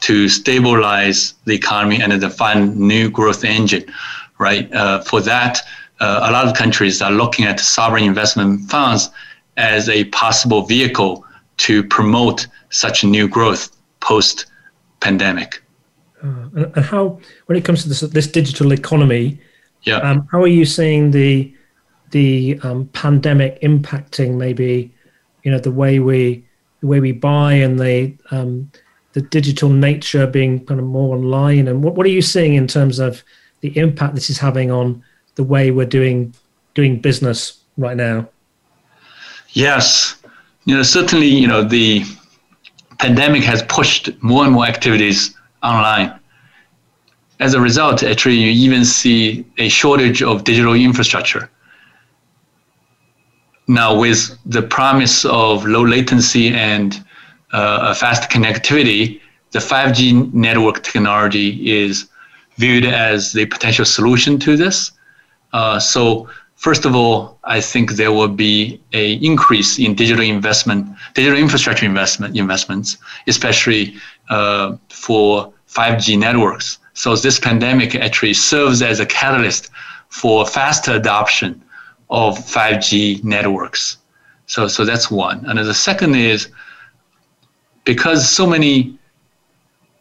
[0.00, 3.84] to stabilize the economy and to find new growth engine.
[4.38, 5.60] Right uh, for that,
[6.00, 9.10] uh, a lot of countries are looking at sovereign investment funds
[9.58, 11.24] as a possible vehicle
[11.58, 14.46] to promote such new growth post
[15.00, 15.62] pandemic.
[16.22, 19.40] Uh, and how, when it comes to this, this digital economy,
[19.82, 21.54] yeah, um, how are you seeing the
[22.10, 24.92] the um, pandemic impacting maybe,
[25.42, 26.44] you know, the way we
[26.80, 28.70] the way we buy and the um,
[29.12, 32.66] the digital nature being kind of more online, and what what are you seeing in
[32.66, 33.24] terms of
[33.60, 35.02] the impact this is having on
[35.36, 36.34] the way we're doing
[36.74, 38.28] doing business right now?
[39.52, 40.16] Yes,
[40.64, 42.04] you know, certainly, you know, the
[42.98, 46.18] pandemic has pushed more and more activities online.
[47.38, 51.50] As a result, actually, you even see a shortage of digital infrastructure.
[53.66, 57.02] Now, with the promise of low latency and
[57.52, 59.20] uh, fast connectivity,
[59.52, 62.08] the 5G network technology is
[62.56, 64.92] viewed as the potential solution to this.
[65.52, 66.28] Uh, so,
[66.60, 71.86] first of all, I think there will be a increase in digital investment, digital infrastructure
[71.86, 73.94] investment investments, especially
[74.28, 76.78] uh, for 5G networks.
[76.92, 79.70] So this pandemic actually serves as a catalyst
[80.10, 81.62] for faster adoption
[82.10, 83.96] of 5G networks.
[84.46, 85.46] So, so that's one.
[85.46, 86.48] And the second is
[87.84, 88.98] because so many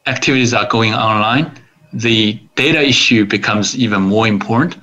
[0.08, 1.52] activities are going online,
[1.94, 4.76] the data issue becomes even more important.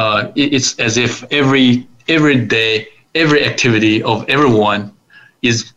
[0.00, 4.80] Uh, it's as if every every day, every activity of everyone
[5.42, 5.72] is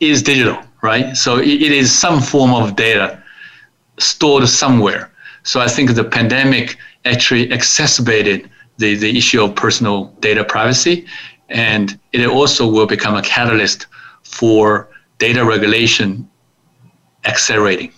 [0.00, 1.16] is digital right?
[1.16, 3.22] So it, is some form of data
[3.98, 5.10] stored somewhere.
[5.42, 11.06] So I think the pandemic actually exacerbated the, the issue of personal data privacy,
[11.48, 13.86] and it also will become a catalyst
[14.22, 16.28] for data regulation
[17.24, 17.92] accelerating.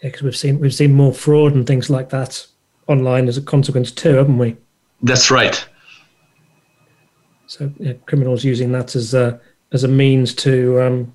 [0.00, 2.46] Yeah, because we've seen we've seen more fraud and things like that
[2.88, 4.56] online as a consequence too, haven't we?
[5.02, 5.64] That's right.
[7.46, 9.40] So yeah, criminals using that as a
[9.72, 11.14] as a means to um,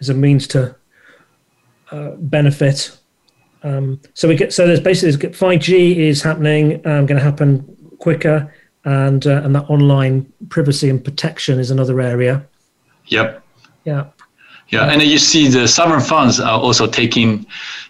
[0.00, 0.76] as a means to
[1.90, 2.96] uh, benefit.
[3.62, 7.64] Um, so we get so there's basically five G is happening, um, going to happen
[7.98, 8.52] quicker,
[8.84, 12.46] and uh, and that online privacy and protection is another area.
[13.06, 13.42] Yep.
[13.84, 14.04] Yeah.
[14.68, 17.46] Yeah, and you see the sovereign funds are also taking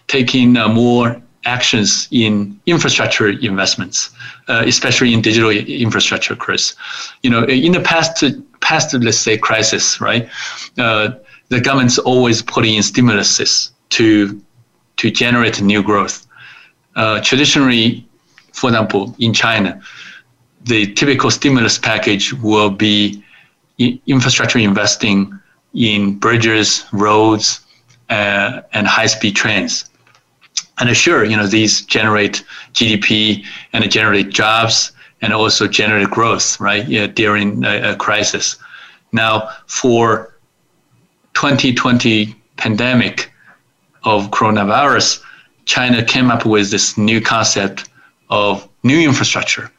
[0.07, 4.09] taking uh, more actions in infrastructure investments,
[4.47, 6.75] uh, especially in digital infrastructure, Chris.
[7.23, 8.23] You know, in the past
[8.61, 10.27] past, let's say, crisis, right?
[10.77, 11.11] Uh,
[11.49, 14.41] the government's always putting in stimuluses to
[14.97, 16.27] to generate new growth.
[16.95, 18.07] Uh, traditionally,
[18.53, 19.81] for example, in China,
[20.63, 23.23] the typical stimulus package will be
[24.07, 25.37] infrastructure investing
[25.73, 27.59] in bridges, roads,
[28.09, 29.89] uh, and high-speed trains.
[30.79, 36.87] And sure, you know these generate GDP and generate jobs and also generate growth, right?
[36.87, 38.57] Yeah, during a, a crisis.
[39.11, 40.35] Now, for
[41.33, 43.31] 2020 pandemic
[44.03, 45.21] of coronavirus,
[45.65, 47.89] China came up with this new concept
[48.29, 49.71] of new infrastructure.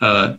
[0.00, 0.36] Uh,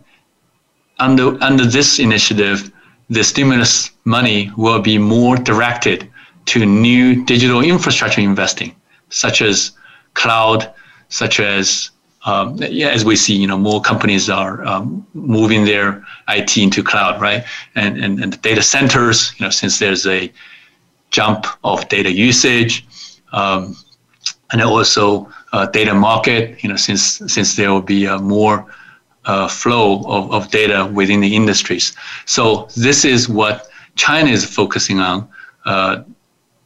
[0.99, 2.72] under under this initiative,
[3.10, 6.10] the stimulus money will be more directed
[6.45, 8.76] to new digital infrastructure investing,
[9.10, 9.72] such as
[10.14, 10.72] cloud,
[11.09, 11.91] such as
[12.26, 16.82] um, yeah, as we see, you know, more companies are um, moving their IT into
[16.82, 17.43] cloud, right?
[17.76, 20.32] And, and and the data centers, you know, since there's a
[21.11, 22.86] jump of data usage,
[23.34, 23.76] um,
[24.51, 28.66] and also uh, data market, you know, since since there will be uh, more
[29.26, 31.95] uh, flow of, of data within the industries.
[32.26, 35.28] So this is what China is focusing on,
[35.66, 36.03] uh,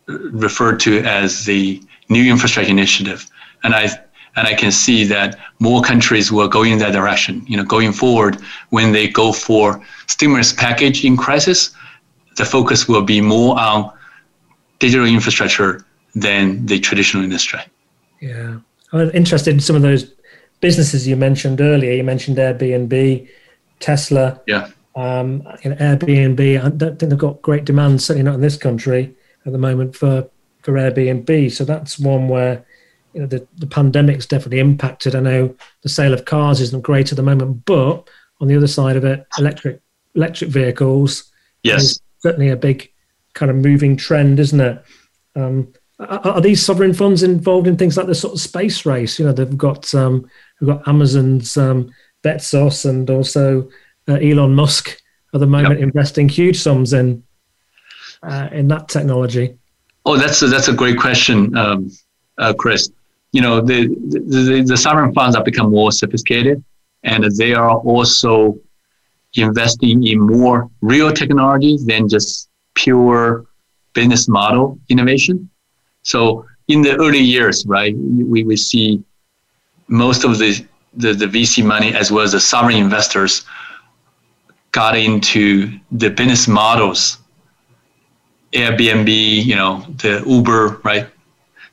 [0.07, 3.27] referred to as the new infrastructure initiative.
[3.68, 3.89] And I
[4.38, 7.43] and I can see that more countries will go in that direction.
[7.47, 8.38] You know, going forward,
[8.70, 11.72] when they go for stimulus package in crisis,
[12.38, 13.91] the focus will be more on
[14.80, 17.59] digital infrastructure than the traditional industry.
[18.22, 18.59] Yeah,
[18.93, 20.13] I'm interested in some of those
[20.61, 21.91] businesses you mentioned earlier.
[21.91, 23.28] You mentioned Airbnb,
[23.82, 24.39] Tesla.
[24.47, 24.70] Yeah.
[24.95, 26.63] Um, you know, Airbnb.
[26.63, 29.13] I don't think they've got great demand, certainly not in this country
[29.45, 30.30] at the moment for
[30.61, 31.51] for Airbnb.
[31.51, 32.65] So that's one where
[33.18, 35.15] you know the, the pandemic's definitely impacted.
[35.15, 38.07] I know the sale of cars isn't great at the moment, but
[38.39, 39.82] on the other side of it, electric
[40.13, 41.32] electric vehicles
[41.63, 41.82] yes.
[41.82, 42.91] is certainly a big
[43.34, 44.84] kind of moving trend, isn't it?
[45.36, 49.18] Um, are, are, these sovereign funds involved in things like the sort of space race?
[49.18, 50.30] You know, they've got um,
[50.61, 51.91] we've got Amazon's um,
[52.24, 53.68] Bezos and also
[54.07, 54.95] uh, Elon Musk
[55.34, 55.88] at the moment yep.
[55.88, 57.24] investing huge sums in
[58.22, 59.57] uh, in that technology.
[60.05, 61.91] Oh, that's a, that's a great question, um,
[62.38, 62.91] uh, Chris.
[63.32, 66.63] You know, the, the the sovereign funds have become more sophisticated,
[67.03, 68.57] and they are also
[69.34, 73.45] investing in more real technology than just pure
[73.93, 75.49] business model innovation.
[76.03, 79.03] So in the early years, right, we, we see
[79.88, 83.45] most of the, the, the VC money as well as the sovereign investors
[84.71, 87.19] got into the business models.
[88.53, 89.09] Airbnb,
[89.45, 91.07] you know, the Uber, right?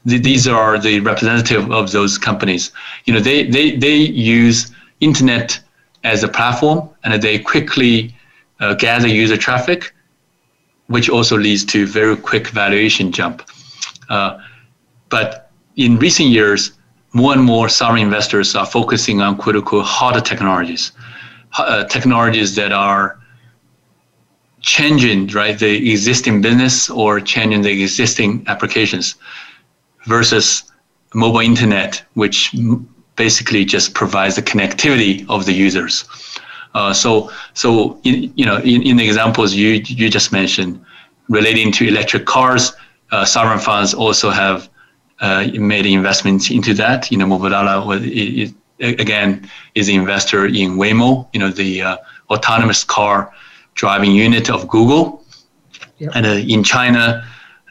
[0.05, 2.73] These are the representative of those companies.
[3.07, 5.59] You know, they, they, they use internet
[6.05, 8.15] as a platform and they quickly
[8.61, 9.95] uh, gather user traffic,
[10.89, 13.43] which also leads to very quick valuation jump.
[14.11, 14.39] Uh,
[15.09, 16.73] but in recent years,
[17.15, 20.93] more and more sovereign investors are focusing on critical harder technologies,
[21.57, 23.19] uh, technologies that are
[24.61, 29.15] changing right the existing business or changing the existing applications
[30.07, 30.65] versus
[31.15, 32.55] mobile internet, which
[33.17, 36.05] basically just provides the connectivity of the users.
[36.75, 40.85] Uh, so, so in, you know, in, in the examples you you just mentioned,
[41.29, 42.73] relating to electric cars,
[43.13, 44.69] uh, sovereign funds also have
[45.21, 47.11] uh, made investments into that.
[47.11, 51.29] You know, Mubadala was, it, it, again is an investor in Waymo.
[51.33, 51.97] You know, the uh,
[52.31, 53.33] autonomous car
[53.75, 55.25] driving unit of Google,
[55.99, 56.11] yep.
[56.17, 57.25] and uh, in China,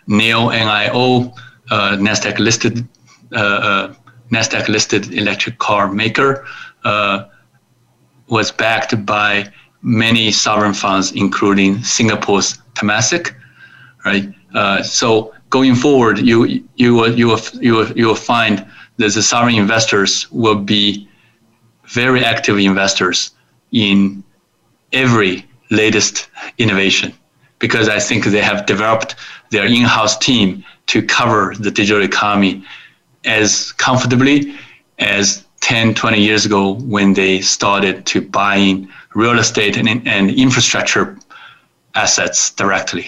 [0.08, 1.36] Neo NIO,
[1.72, 2.88] Nasdaq listed
[3.32, 6.46] Nasdaq listed electric car maker
[6.84, 7.26] uh,
[8.28, 9.52] was backed by
[9.82, 13.36] many sovereign funds, including Singapore's Temasek,
[14.06, 14.34] right?
[14.56, 18.66] Uh, so going forward, you you will you will you will, you will find
[18.98, 21.08] that the sovereign investors will be
[21.86, 23.32] very active investors
[23.72, 24.24] in
[24.94, 27.14] every latest innovation
[27.60, 29.16] because I think they have developed
[29.50, 32.64] their in-house team to cover the digital economy
[33.26, 34.56] as comfortably
[35.00, 41.18] as 10, 20 years ago when they started to buying real estate and, and infrastructure
[41.96, 43.06] assets directly.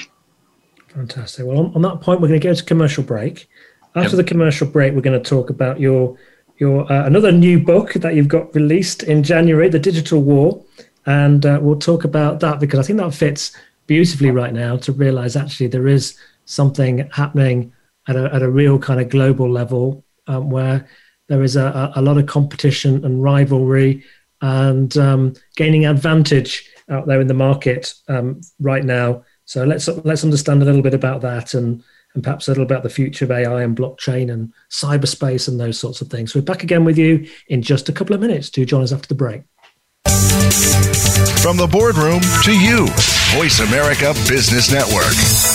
[0.90, 1.46] Fantastic.
[1.46, 3.50] Well, on, on that point, we're going to go to commercial break.
[3.96, 4.26] After yep.
[4.26, 6.18] the commercial break, we're going to talk about your
[6.58, 10.64] your uh, another new book that you've got released in January, The Digital War,
[11.06, 13.56] and uh, we'll talk about that because I think that fits
[13.88, 17.74] beautifully right now to realize actually there is something happening
[18.08, 20.88] at a, at a real kind of global level um, where
[21.28, 24.04] there is a, a, lot of competition and rivalry
[24.42, 29.24] and um, gaining advantage out there in the market um, right now.
[29.46, 31.84] So let's let's understand a little bit about that and
[32.14, 35.78] and perhaps a little about the future of AI and blockchain and cyberspace and those
[35.78, 36.34] sorts of things.
[36.34, 38.50] We're back again with you in just a couple of minutes.
[38.50, 39.42] Do join us after the break.
[41.42, 42.88] From the boardroom to you,
[43.38, 45.55] Voice America Business Network.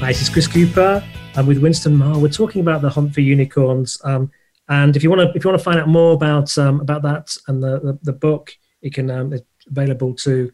[0.00, 1.04] Hi, this is Chris Cooper.
[1.34, 2.16] I'm with Winston Ma.
[2.16, 4.00] We're talking about the hunt for unicorns.
[4.04, 4.30] Um,
[4.68, 7.02] and if you want to, if you want to find out more about um, about
[7.02, 9.34] that and the, the, the book, it can um,
[9.66, 10.52] available to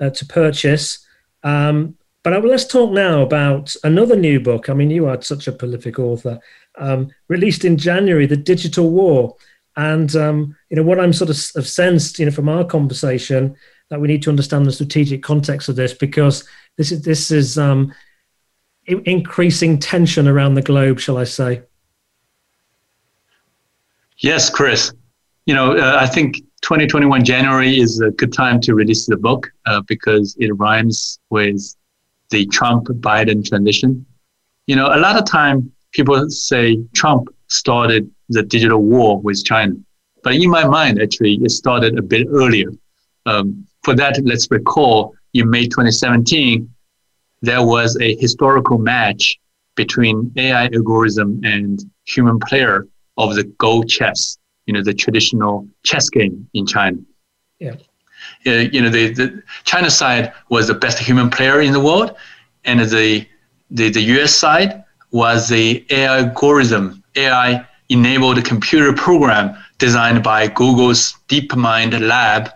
[0.00, 1.06] uh, to purchase.
[1.42, 4.70] Um, but let's talk now about another new book.
[4.70, 6.40] I mean, you are such a prolific author.
[6.78, 9.36] Um, released in January, The Digital War,
[9.76, 13.56] and um, you know what I'm sort of sensed, you know, from our conversation
[13.90, 17.58] that we need to understand the strategic context of this because this is this is
[17.58, 17.92] um,
[18.86, 21.62] increasing tension around the globe, shall I say?
[24.18, 24.92] Yes, Chris.
[25.46, 29.52] You know, uh, I think 2021 January is a good time to release the book
[29.66, 31.76] uh, because it rhymes with
[32.30, 34.04] the Trump Biden transition.
[34.66, 39.74] You know, a lot of time people say Trump started the digital war with China,
[40.24, 42.70] but in my mind, actually, it started a bit earlier.
[43.26, 46.68] Um, for that, let's recall in May 2017,
[47.42, 49.38] there was a historical match
[49.74, 52.86] between AI algorithm and human player
[53.18, 56.98] of the Go chess you know, the traditional chess game in China.
[57.58, 57.76] Yeah.
[58.46, 62.14] Uh, you know, the, the China side was the best human player in the world,
[62.64, 63.26] and the
[63.70, 71.16] the, the US side was the AI algorithm, AI enabled computer program designed by Google's
[71.28, 72.50] DeepMind lab,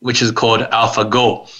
[0.00, 1.50] which is called AlphaGo.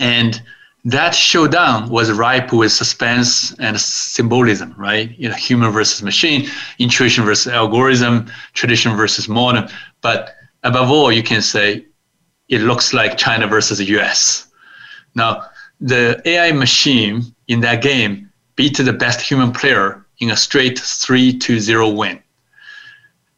[0.00, 0.42] And
[0.86, 5.10] that showdown was ripe with suspense and symbolism, right?
[5.18, 9.68] You know, human versus machine, intuition versus algorithm, tradition versus modern.
[10.00, 11.84] But above all, you can say
[12.48, 14.46] it looks like China versus the US.
[15.16, 15.46] Now,
[15.80, 21.36] the AI machine in that game beat the best human player in a straight 3
[21.38, 22.22] to 0 win.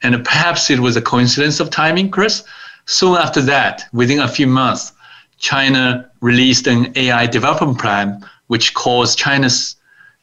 [0.03, 2.45] And perhaps it was a coincidence of timing, Chris.
[2.85, 4.93] Soon after that, within a few months,
[5.39, 9.77] China released an AI development plan, which calls China's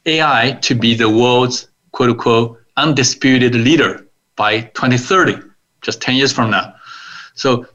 [0.06, 4.06] AI to be the world's quote unquote undisputed leader
[4.36, 5.38] by 2030,
[5.82, 6.76] just 10 years from now.
[7.34, 7.66] So,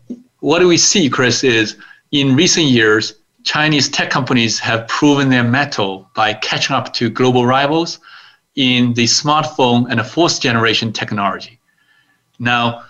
[0.40, 1.76] what do we see, Chris, is
[2.12, 3.14] in recent years,
[3.44, 7.98] Chinese tech companies have proven their mettle by catching up to global rivals
[8.56, 11.58] in the smartphone and the fourth generation technology.
[12.38, 12.84] Now,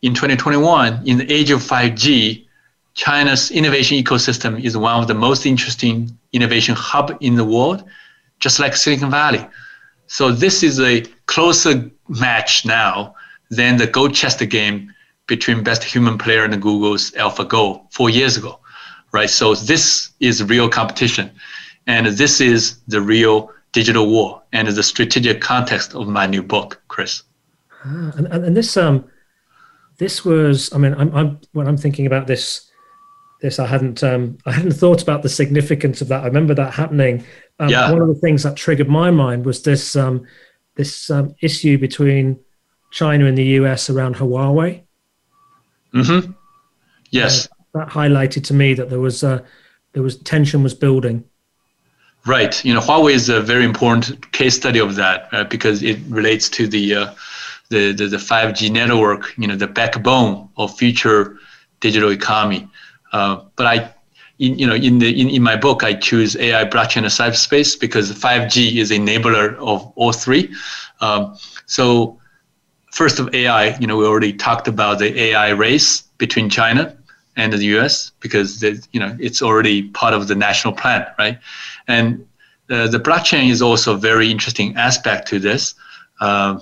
[0.00, 2.46] in 2021, in the age of 5G,
[2.94, 7.84] China's innovation ecosystem is one of the most interesting innovation hub in the world,
[8.40, 9.46] just like Silicon Valley.
[10.06, 13.14] So this is a closer match now
[13.50, 14.92] than the Go chess game
[15.26, 18.58] between best human player and Google's AlphaGo four years ago,
[19.12, 19.30] right?
[19.30, 21.30] So this is real competition,
[21.86, 26.82] and this is the real digital war, and the strategic context of my new book,
[26.88, 27.22] Chris.
[27.84, 29.04] Ah, and, and this um,
[29.96, 32.71] this was, I mean, I'm, I'm when I'm thinking about this
[33.42, 33.58] this.
[33.58, 36.22] I hadn't um, I hadn't thought about the significance of that.
[36.22, 37.24] I remember that happening.
[37.58, 37.92] Um, yeah.
[37.92, 40.26] One of the things that triggered my mind was this um,
[40.76, 42.40] this um, issue between
[42.92, 44.82] China and the US around Huawei.
[45.94, 46.32] Mm-hmm.
[47.10, 47.46] Yes.
[47.46, 49.40] Uh, that highlighted to me that there was uh,
[49.92, 51.24] there was tension was building.
[52.24, 52.64] Right.
[52.64, 56.48] You know, Huawei is a very important case study of that uh, because it relates
[56.50, 57.14] to the, uh,
[57.68, 59.36] the, the the 5G network.
[59.36, 61.38] You know, the backbone of future
[61.80, 62.68] digital economy.
[63.12, 63.94] Uh, but I,
[64.38, 67.78] in, you know, in the in, in my book, I choose AI, blockchain, and cyberspace
[67.78, 70.52] because 5G is enabler of all three.
[71.00, 71.36] Um,
[71.66, 72.18] so,
[72.90, 76.96] first of AI, you know, we already talked about the AI race between China
[77.36, 78.12] and the U.S.
[78.20, 81.38] because you know it's already part of the national plan, right?
[81.88, 82.26] And
[82.70, 85.74] uh, the blockchain is also a very interesting aspect to this.
[86.20, 86.60] Uh,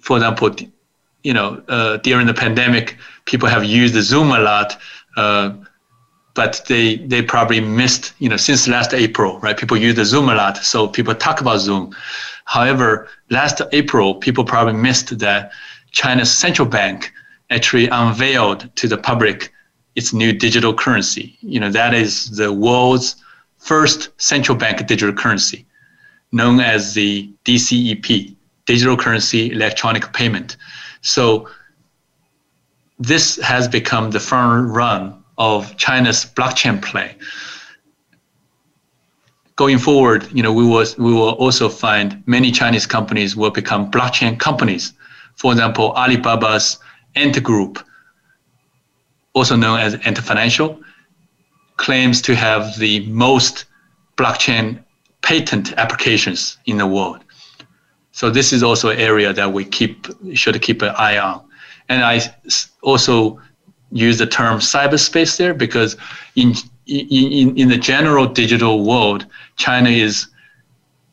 [0.00, 0.54] for example,
[1.22, 4.78] you know, uh, during the pandemic, people have used Zoom a lot
[5.16, 5.54] Uh,
[6.34, 9.56] but they they probably missed you know since last April, right?
[9.56, 11.94] People use the Zoom a lot, so people talk about Zoom.
[12.44, 15.50] However, last April, people probably missed that
[15.90, 17.12] China's central bank
[17.50, 19.52] actually unveiled to the public
[19.96, 21.36] its new digital currency.
[21.40, 23.16] You know, that is the world's
[23.56, 25.66] first central bank digital currency,
[26.32, 28.36] known as the DCEP,
[28.66, 30.56] Digital Currency Electronic Payment.
[31.00, 31.48] So
[32.98, 37.16] this has become the front run of China's blockchain play.
[39.56, 43.90] Going forward, you know, we will we will also find many Chinese companies will become
[43.90, 44.92] blockchain companies.
[45.36, 46.78] For example, Alibaba's
[47.14, 47.82] Ant Group,
[49.32, 50.78] also known as Ant Financial,
[51.76, 53.64] claims to have the most
[54.16, 54.82] blockchain
[55.22, 57.20] patent applications in the world.
[58.12, 61.45] So this is also an area that we keep should keep an eye on.
[61.88, 62.20] And I
[62.82, 63.40] also
[63.92, 65.96] use the term cyberspace there because
[66.34, 66.54] in
[66.86, 69.26] in, in the general digital world,
[69.56, 70.28] China is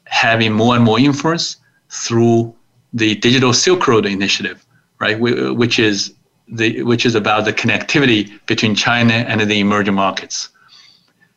[0.05, 1.57] having more and more influence
[1.89, 2.53] through
[2.93, 4.63] the Digital Silk Road Initiative,
[4.99, 5.19] right?
[5.19, 6.13] Which is
[6.47, 10.49] the which is about the connectivity between China and the emerging markets.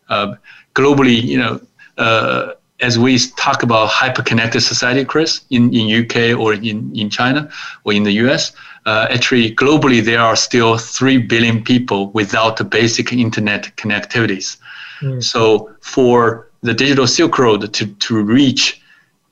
[0.09, 0.35] Uh,
[0.75, 1.61] globally, you know,
[1.97, 7.49] uh, as we talk about hyper-connected society, Chris, in, in UK or in, in China
[7.85, 8.53] or in the US,
[8.85, 14.59] uh, actually globally there are still 3 billion people without the basic internet connectivities.
[15.01, 15.23] Mm.
[15.23, 18.81] So for the digital Silk Road to, to reach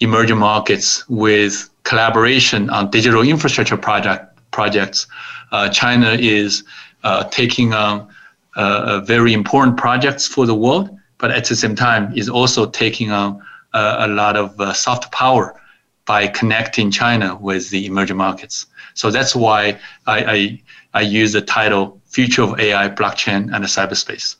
[0.01, 5.07] emerging markets with collaboration on digital infrastructure project, projects,
[5.53, 6.65] uh, China is
[7.03, 8.09] uh, taking on
[8.57, 13.11] uh, very important projects for the world but at the same time is also taking
[13.11, 13.43] on
[13.73, 15.61] uh, a lot of uh, soft power
[16.07, 18.67] by connecting China with the emerging markets.
[18.95, 20.63] So that's why I, I,
[20.95, 24.37] I use the title "Future of AI, Blockchain, and the Cyberspace."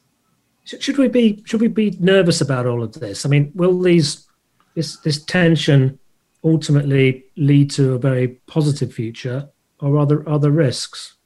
[0.65, 3.27] Should we be should we be nervous about all of this?
[3.27, 4.27] I mean, will these
[4.75, 5.99] this this tension
[6.43, 9.49] ultimately lead to a very positive future,
[9.81, 11.17] or are there other risks?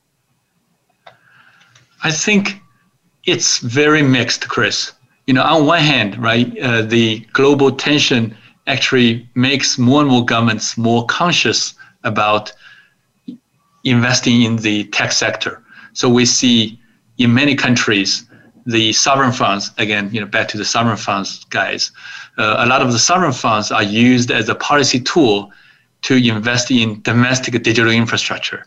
[2.02, 2.60] I think
[3.24, 4.92] it's very mixed, Chris
[5.28, 8.34] you know, on one hand, right, uh, the global tension
[8.66, 12.50] actually makes more and more governments more conscious about
[13.84, 15.62] investing in the tech sector.
[15.92, 16.80] So we see
[17.18, 18.24] in many countries
[18.64, 21.92] the sovereign funds again, you know, back to the sovereign funds guys.
[22.38, 25.52] Uh, a lot of the sovereign funds are used as a policy tool
[26.02, 28.64] to invest in domestic digital infrastructure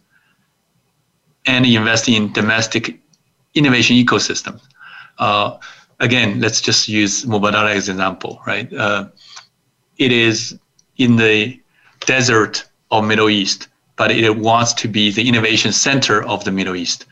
[1.47, 2.99] and invest in domestic
[3.55, 4.61] innovation ecosystem
[5.17, 5.57] Uh,
[6.01, 8.71] again, let's just use Mubadala as an example, right?
[8.73, 9.07] Uh,
[9.97, 10.59] it is
[10.97, 11.59] in the
[12.01, 16.75] desert of Middle East, but it wants to be the innovation center of the Middle
[16.75, 17.05] East.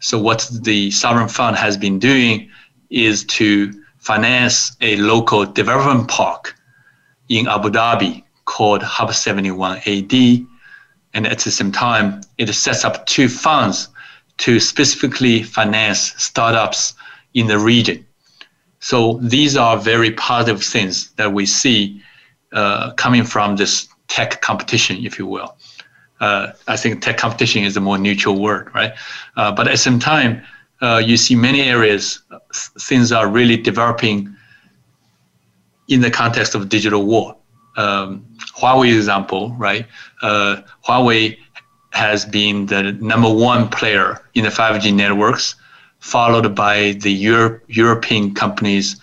[0.00, 2.48] So what the sovereign fund has been doing
[2.90, 6.54] is to finance a local development park
[7.28, 10.12] in Abu Dhabi called Hub 71 AD.
[11.14, 13.88] And at the same time, it sets up two funds
[14.38, 16.94] to specifically finance startups
[17.34, 18.06] in the region.
[18.80, 22.02] So these are very positive things that we see
[22.52, 25.56] uh, coming from this tech competition, if you will.
[26.20, 28.92] Uh, I think tech competition is a more neutral word, right?
[29.36, 30.42] Uh, but at the same time,
[30.80, 32.22] uh, you see many areas
[32.80, 34.34] things are really developing
[35.88, 37.36] in the context of digital war.
[37.76, 38.24] Um,
[38.56, 39.86] Huawei example, right?
[40.22, 41.38] Uh, Huawei
[41.92, 45.54] has been the number one player in the 5G networks
[46.08, 48.96] followed by the Euro- European companies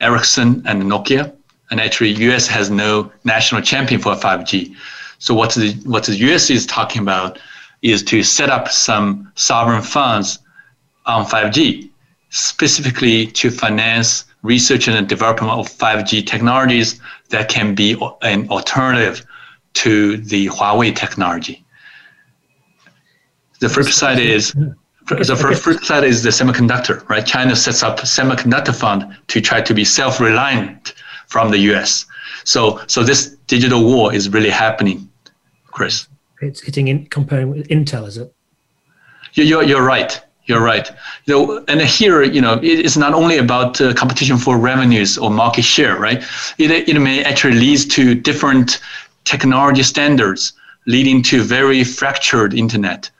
[0.00, 1.32] Ericsson and Nokia.
[1.70, 4.74] And actually, US has no national champion for 5G.
[5.18, 7.38] So what the what the US is talking about
[7.82, 10.38] is to set up some sovereign funds
[11.06, 11.90] on 5G,
[12.30, 19.26] specifically to finance research and development of 5G technologies that can be an alternative
[19.82, 21.64] to the Huawei technology.
[23.60, 24.54] The flip side is
[25.08, 27.24] the first, first side is the semiconductor, right?
[27.24, 30.94] China sets up a semiconductor fund to try to be self-reliant
[31.26, 32.06] from the U.S.
[32.44, 35.08] So, so this digital war is really happening,
[35.66, 36.08] Chris.
[36.40, 38.32] It's hitting in comparing with Intel, is it?
[39.34, 40.20] You're, you're right.
[40.46, 40.90] You're right.
[41.26, 45.30] You know, and here, you know, it's not only about uh, competition for revenues or
[45.30, 46.24] market share, right?
[46.56, 48.80] It, it may actually lead to different
[49.24, 50.54] technology standards,
[50.86, 53.10] leading to very fractured internet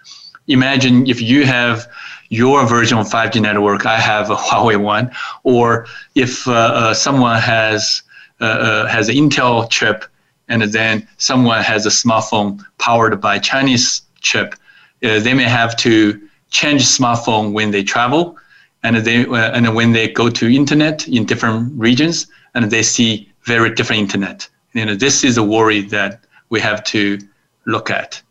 [0.48, 1.86] imagine if you have
[2.30, 5.10] your version of 5G network, I have a Huawei one,
[5.44, 8.02] or if uh, uh, someone has
[8.40, 10.04] uh, uh, has an Intel chip
[10.48, 14.54] and then someone has a smartphone powered by Chinese chip,
[15.02, 16.20] uh, they may have to
[16.50, 18.36] change smartphone when they travel,
[18.82, 23.74] and they and when they go to internet in different regions, and they see very
[23.74, 26.20] different internet You know, this is a worry that
[26.50, 27.18] we have to
[27.66, 28.22] look at.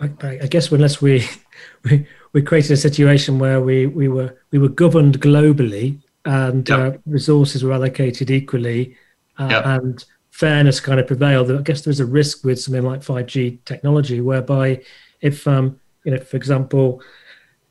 [0.00, 0.10] I,
[0.42, 1.24] I guess unless we,
[1.84, 6.78] we we created a situation where we we were we were governed globally and yep.
[6.78, 8.96] uh, resources were allocated equally
[9.38, 9.66] uh, yep.
[9.66, 11.50] and fairness kind of prevailed.
[11.50, 14.82] I guess there's a risk with something like 5G technology whereby
[15.20, 17.02] if um, you know, for example,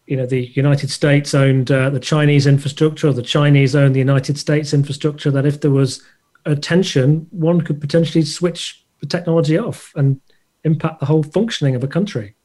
[0.06, 4.00] you know the United States owned uh, the Chinese infrastructure, or the Chinese owned the
[4.00, 5.32] United States infrastructure.
[5.32, 6.04] That if there was
[6.46, 10.20] a tension, one could potentially switch the technology off and
[10.64, 12.36] impact the whole functioning of a country.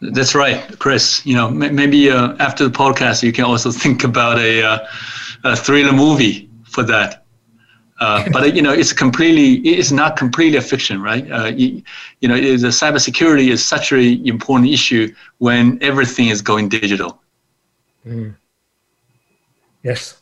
[0.00, 1.24] That's right, Chris.
[1.24, 4.86] You know, maybe uh, after the podcast, you can also think about a, uh,
[5.44, 7.24] a thriller movie for that.
[8.00, 11.30] Uh, but you know, it's completely, it's not completely a fiction, right?
[11.30, 11.82] Uh, you,
[12.20, 17.22] you, know, the cybersecurity is such an important issue when everything is going digital.
[18.04, 18.34] Mm.
[19.84, 20.20] Yes.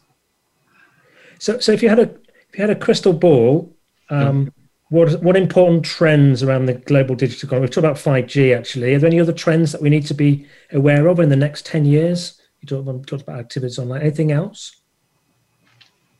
[1.38, 2.10] So, so if you had a
[2.50, 3.74] if you had a crystal ball,
[4.10, 4.52] um, mm.
[4.90, 7.64] What what important trends around the global digital economy?
[7.64, 8.52] We've talked about five G.
[8.52, 11.36] Actually, are there any other trends that we need to be aware of in the
[11.36, 12.40] next ten years?
[12.60, 14.02] You talked about, talked about activities online.
[14.02, 14.76] Anything else?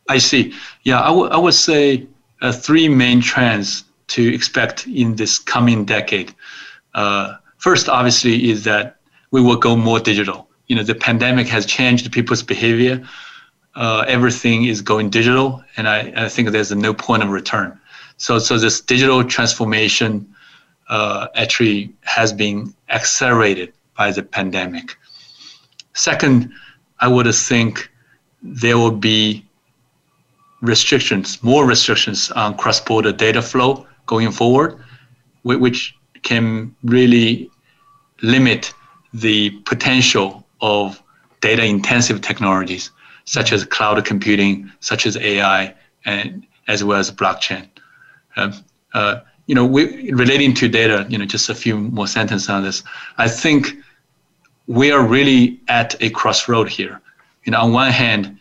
[0.09, 0.55] I see.
[0.83, 2.07] Yeah, I, w- I would say
[2.41, 6.35] uh, three main trends to expect in this coming decade.
[6.95, 8.97] Uh, first, obviously, is that
[9.31, 10.49] we will go more digital.
[10.67, 13.07] You know, the pandemic has changed people's behavior.
[13.75, 17.79] Uh, everything is going digital, and I, I think there's no point of return.
[18.21, 20.29] So, so this digital transformation
[20.91, 24.95] uh, actually has been accelerated by the pandemic.
[25.95, 26.53] Second,
[27.01, 27.91] I would think
[28.43, 29.43] there will be
[30.61, 34.79] restrictions, more restrictions on cross-border data flow going forward,
[35.45, 37.51] which can really
[38.21, 38.75] limit
[39.15, 41.03] the potential of
[41.41, 42.91] data-intensive technologies
[43.25, 47.70] such as cloud computing, such as AI, and as well as blockchain.
[48.37, 52.63] Uh, you know, we, relating to data, you know, just a few more sentences on
[52.63, 52.83] this.
[53.19, 53.75] I think
[54.67, 57.01] we are really at a crossroad here.
[57.45, 58.39] You know, on one hand,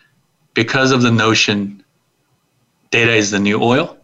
[0.54, 1.84] because of the notion
[2.92, 3.98] data is the new oil.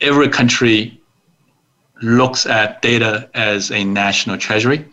[0.00, 1.00] Every country
[2.02, 4.84] looks at data as a national treasury.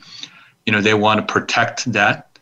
[0.66, 2.40] You know, they want to protect that.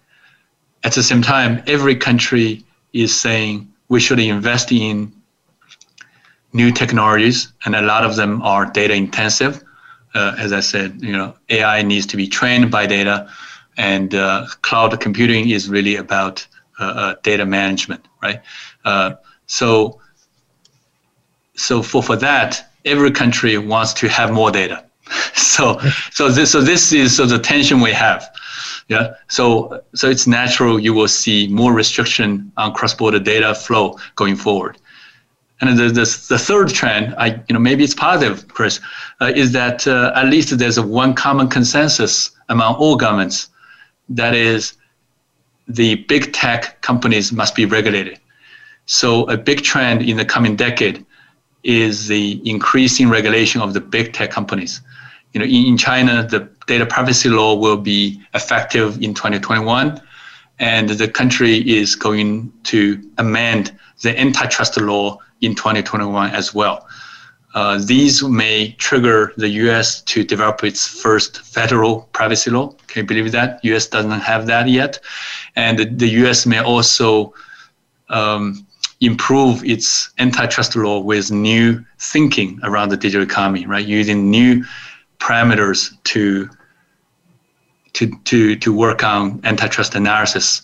[0.84, 2.64] At the same time, every country
[2.94, 5.12] is saying we should invest in
[6.54, 9.64] new technologies, and a lot of them are data intensive.
[10.16, 13.30] Uh, as I said, you know, AI needs to be trained by data,
[13.78, 16.46] and uh, cloud computing is really about
[16.80, 18.42] uh, uh data management, right?
[18.86, 20.00] Uh, so
[21.56, 24.86] so for, for that, every country wants to have more data.
[25.36, 25.80] so
[26.12, 28.26] so this so this is so the tension we have.
[28.88, 29.14] Yeah.
[29.28, 34.78] So so it's natural you will see more restriction on cross-border data flow going forward.
[35.62, 38.80] And the, the, the third trend, I you know maybe it's positive, Chris,
[39.20, 43.50] uh, is that uh, at least there's a one common consensus among all governments,
[44.10, 44.74] that is,
[45.68, 48.20] the big tech companies must be regulated.
[48.86, 51.06] So a big trend in the coming decade
[51.64, 54.82] is the increasing regulation of the big tech companies.
[55.34, 60.02] You know, in, in China, the data privacy law will be effective in 2021,
[60.60, 66.88] and the country is going to amend the antitrust law in 2021 as well.
[67.56, 70.02] Uh, these may trigger the U.S.
[70.04, 72.70] to develop its first federal privacy law.
[72.88, 73.60] Can you believe that?
[73.64, 73.88] U.S.
[73.88, 75.00] doesn't have that yet,
[75.56, 76.46] and the, U.S.
[76.46, 77.34] may also
[78.10, 78.68] um,
[79.02, 83.86] improve its antitrust law with new thinking around the digital economy, right?
[83.86, 84.64] Using new
[85.18, 86.50] parameters to
[87.94, 90.64] to to to work on antitrust analysis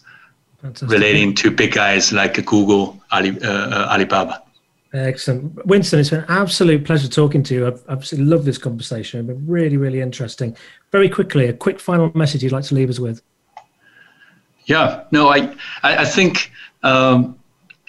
[0.62, 0.90] Fantastic.
[0.90, 4.42] relating to big guys like Google, Ali, uh, uh, Alibaba.
[4.94, 5.66] Excellent.
[5.66, 7.68] Winston, it's been an absolute pleasure talking to you.
[7.68, 9.20] I've absolutely loved this conversation.
[9.20, 10.56] It's been really, really interesting.
[10.92, 13.22] Very quickly, a quick final message you'd like to leave us with.
[14.66, 15.54] Yeah, no, I,
[15.84, 16.50] I, I think
[16.84, 17.38] um,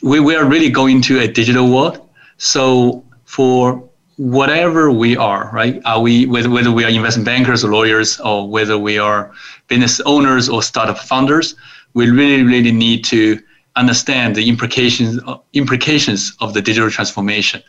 [0.02, 2.06] we, we are really going to a digital world.
[2.38, 5.80] So for whatever we are, right?
[5.84, 9.32] Are we whether whether we are investment bankers or lawyers or whether we are
[9.68, 11.54] business owners or startup founders,
[11.94, 13.40] we really really need to
[13.76, 15.20] understand the implications
[15.52, 17.62] implications of the digital transformation.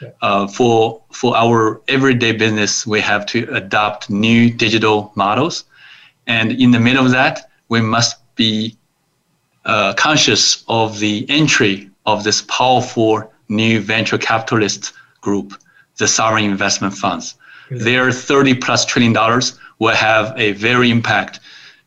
[0.00, 0.10] Yeah.
[0.20, 5.64] Uh, for for our everyday business, we have to adopt new digital models,
[6.26, 8.76] and in the middle of that, we must be
[9.64, 15.54] uh, conscious of the entry of this powerful new venture capitalist group,
[15.98, 17.36] the sovereign investment funds.
[17.70, 21.40] Their 30 plus trillion dollars will have a very impact,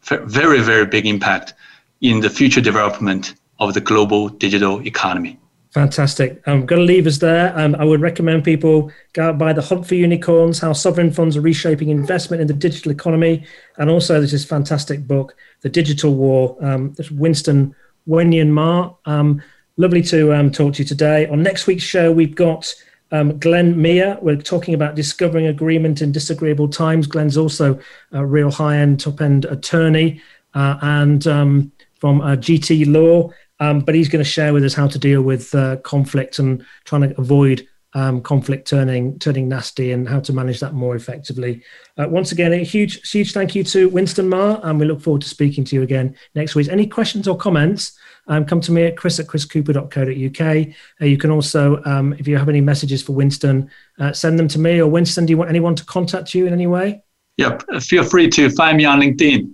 [0.03, 1.53] very, very big impact
[2.01, 5.39] in the future development of the global digital economy.
[5.75, 6.41] Fantastic.
[6.47, 7.57] I'm going to leave us there.
[7.59, 11.35] Um, I would recommend people go out buy The Hunt for Unicorns How Sovereign Funds
[11.35, 13.45] Are Reshaping Investment in the Digital Economy.
[13.77, 16.55] And also, there's this fantastic book, The Digital War.
[16.61, 17.75] Um, this Winston
[18.07, 18.93] Wenyan Ma.
[19.03, 19.41] Um,
[19.75, 21.27] lovely to um, talk to you today.
[21.27, 22.73] On next week's show, we've got
[23.15, 24.17] um, Glenn Meir.
[24.21, 27.07] We're talking about discovering agreement in disagreeable times.
[27.07, 27.79] Glenn's also
[28.11, 30.21] a real high end, top end attorney
[30.53, 33.31] uh, and um, from uh, GT Law.
[33.61, 36.65] Um, but he's going to share with us how to deal with uh, conflict and
[36.83, 41.63] trying to avoid um, conflict turning turning nasty and how to manage that more effectively.
[41.97, 45.21] Uh, once again, a huge huge thank you to Winston Ma, and we look forward
[45.21, 46.67] to speaking to you again next week.
[46.67, 47.97] Any questions or comments?
[48.27, 50.75] Um, come to me at chris at chriscooper.co.uk.
[51.01, 53.69] Uh, you can also, um, if you have any messages for Winston,
[53.99, 55.25] uh, send them to me or Winston.
[55.25, 57.03] Do you want anyone to contact you in any way?
[57.37, 57.63] Yep.
[57.81, 59.53] Feel free to find me on LinkedIn.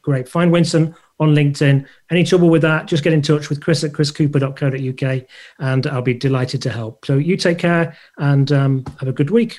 [0.00, 0.28] Great.
[0.28, 1.86] Find Winston on LinkedIn.
[2.10, 5.26] Any trouble with that, just get in touch with chris at chriscooper.co.uk
[5.58, 7.04] and I'll be delighted to help.
[7.04, 9.58] So you take care and um, have a good week.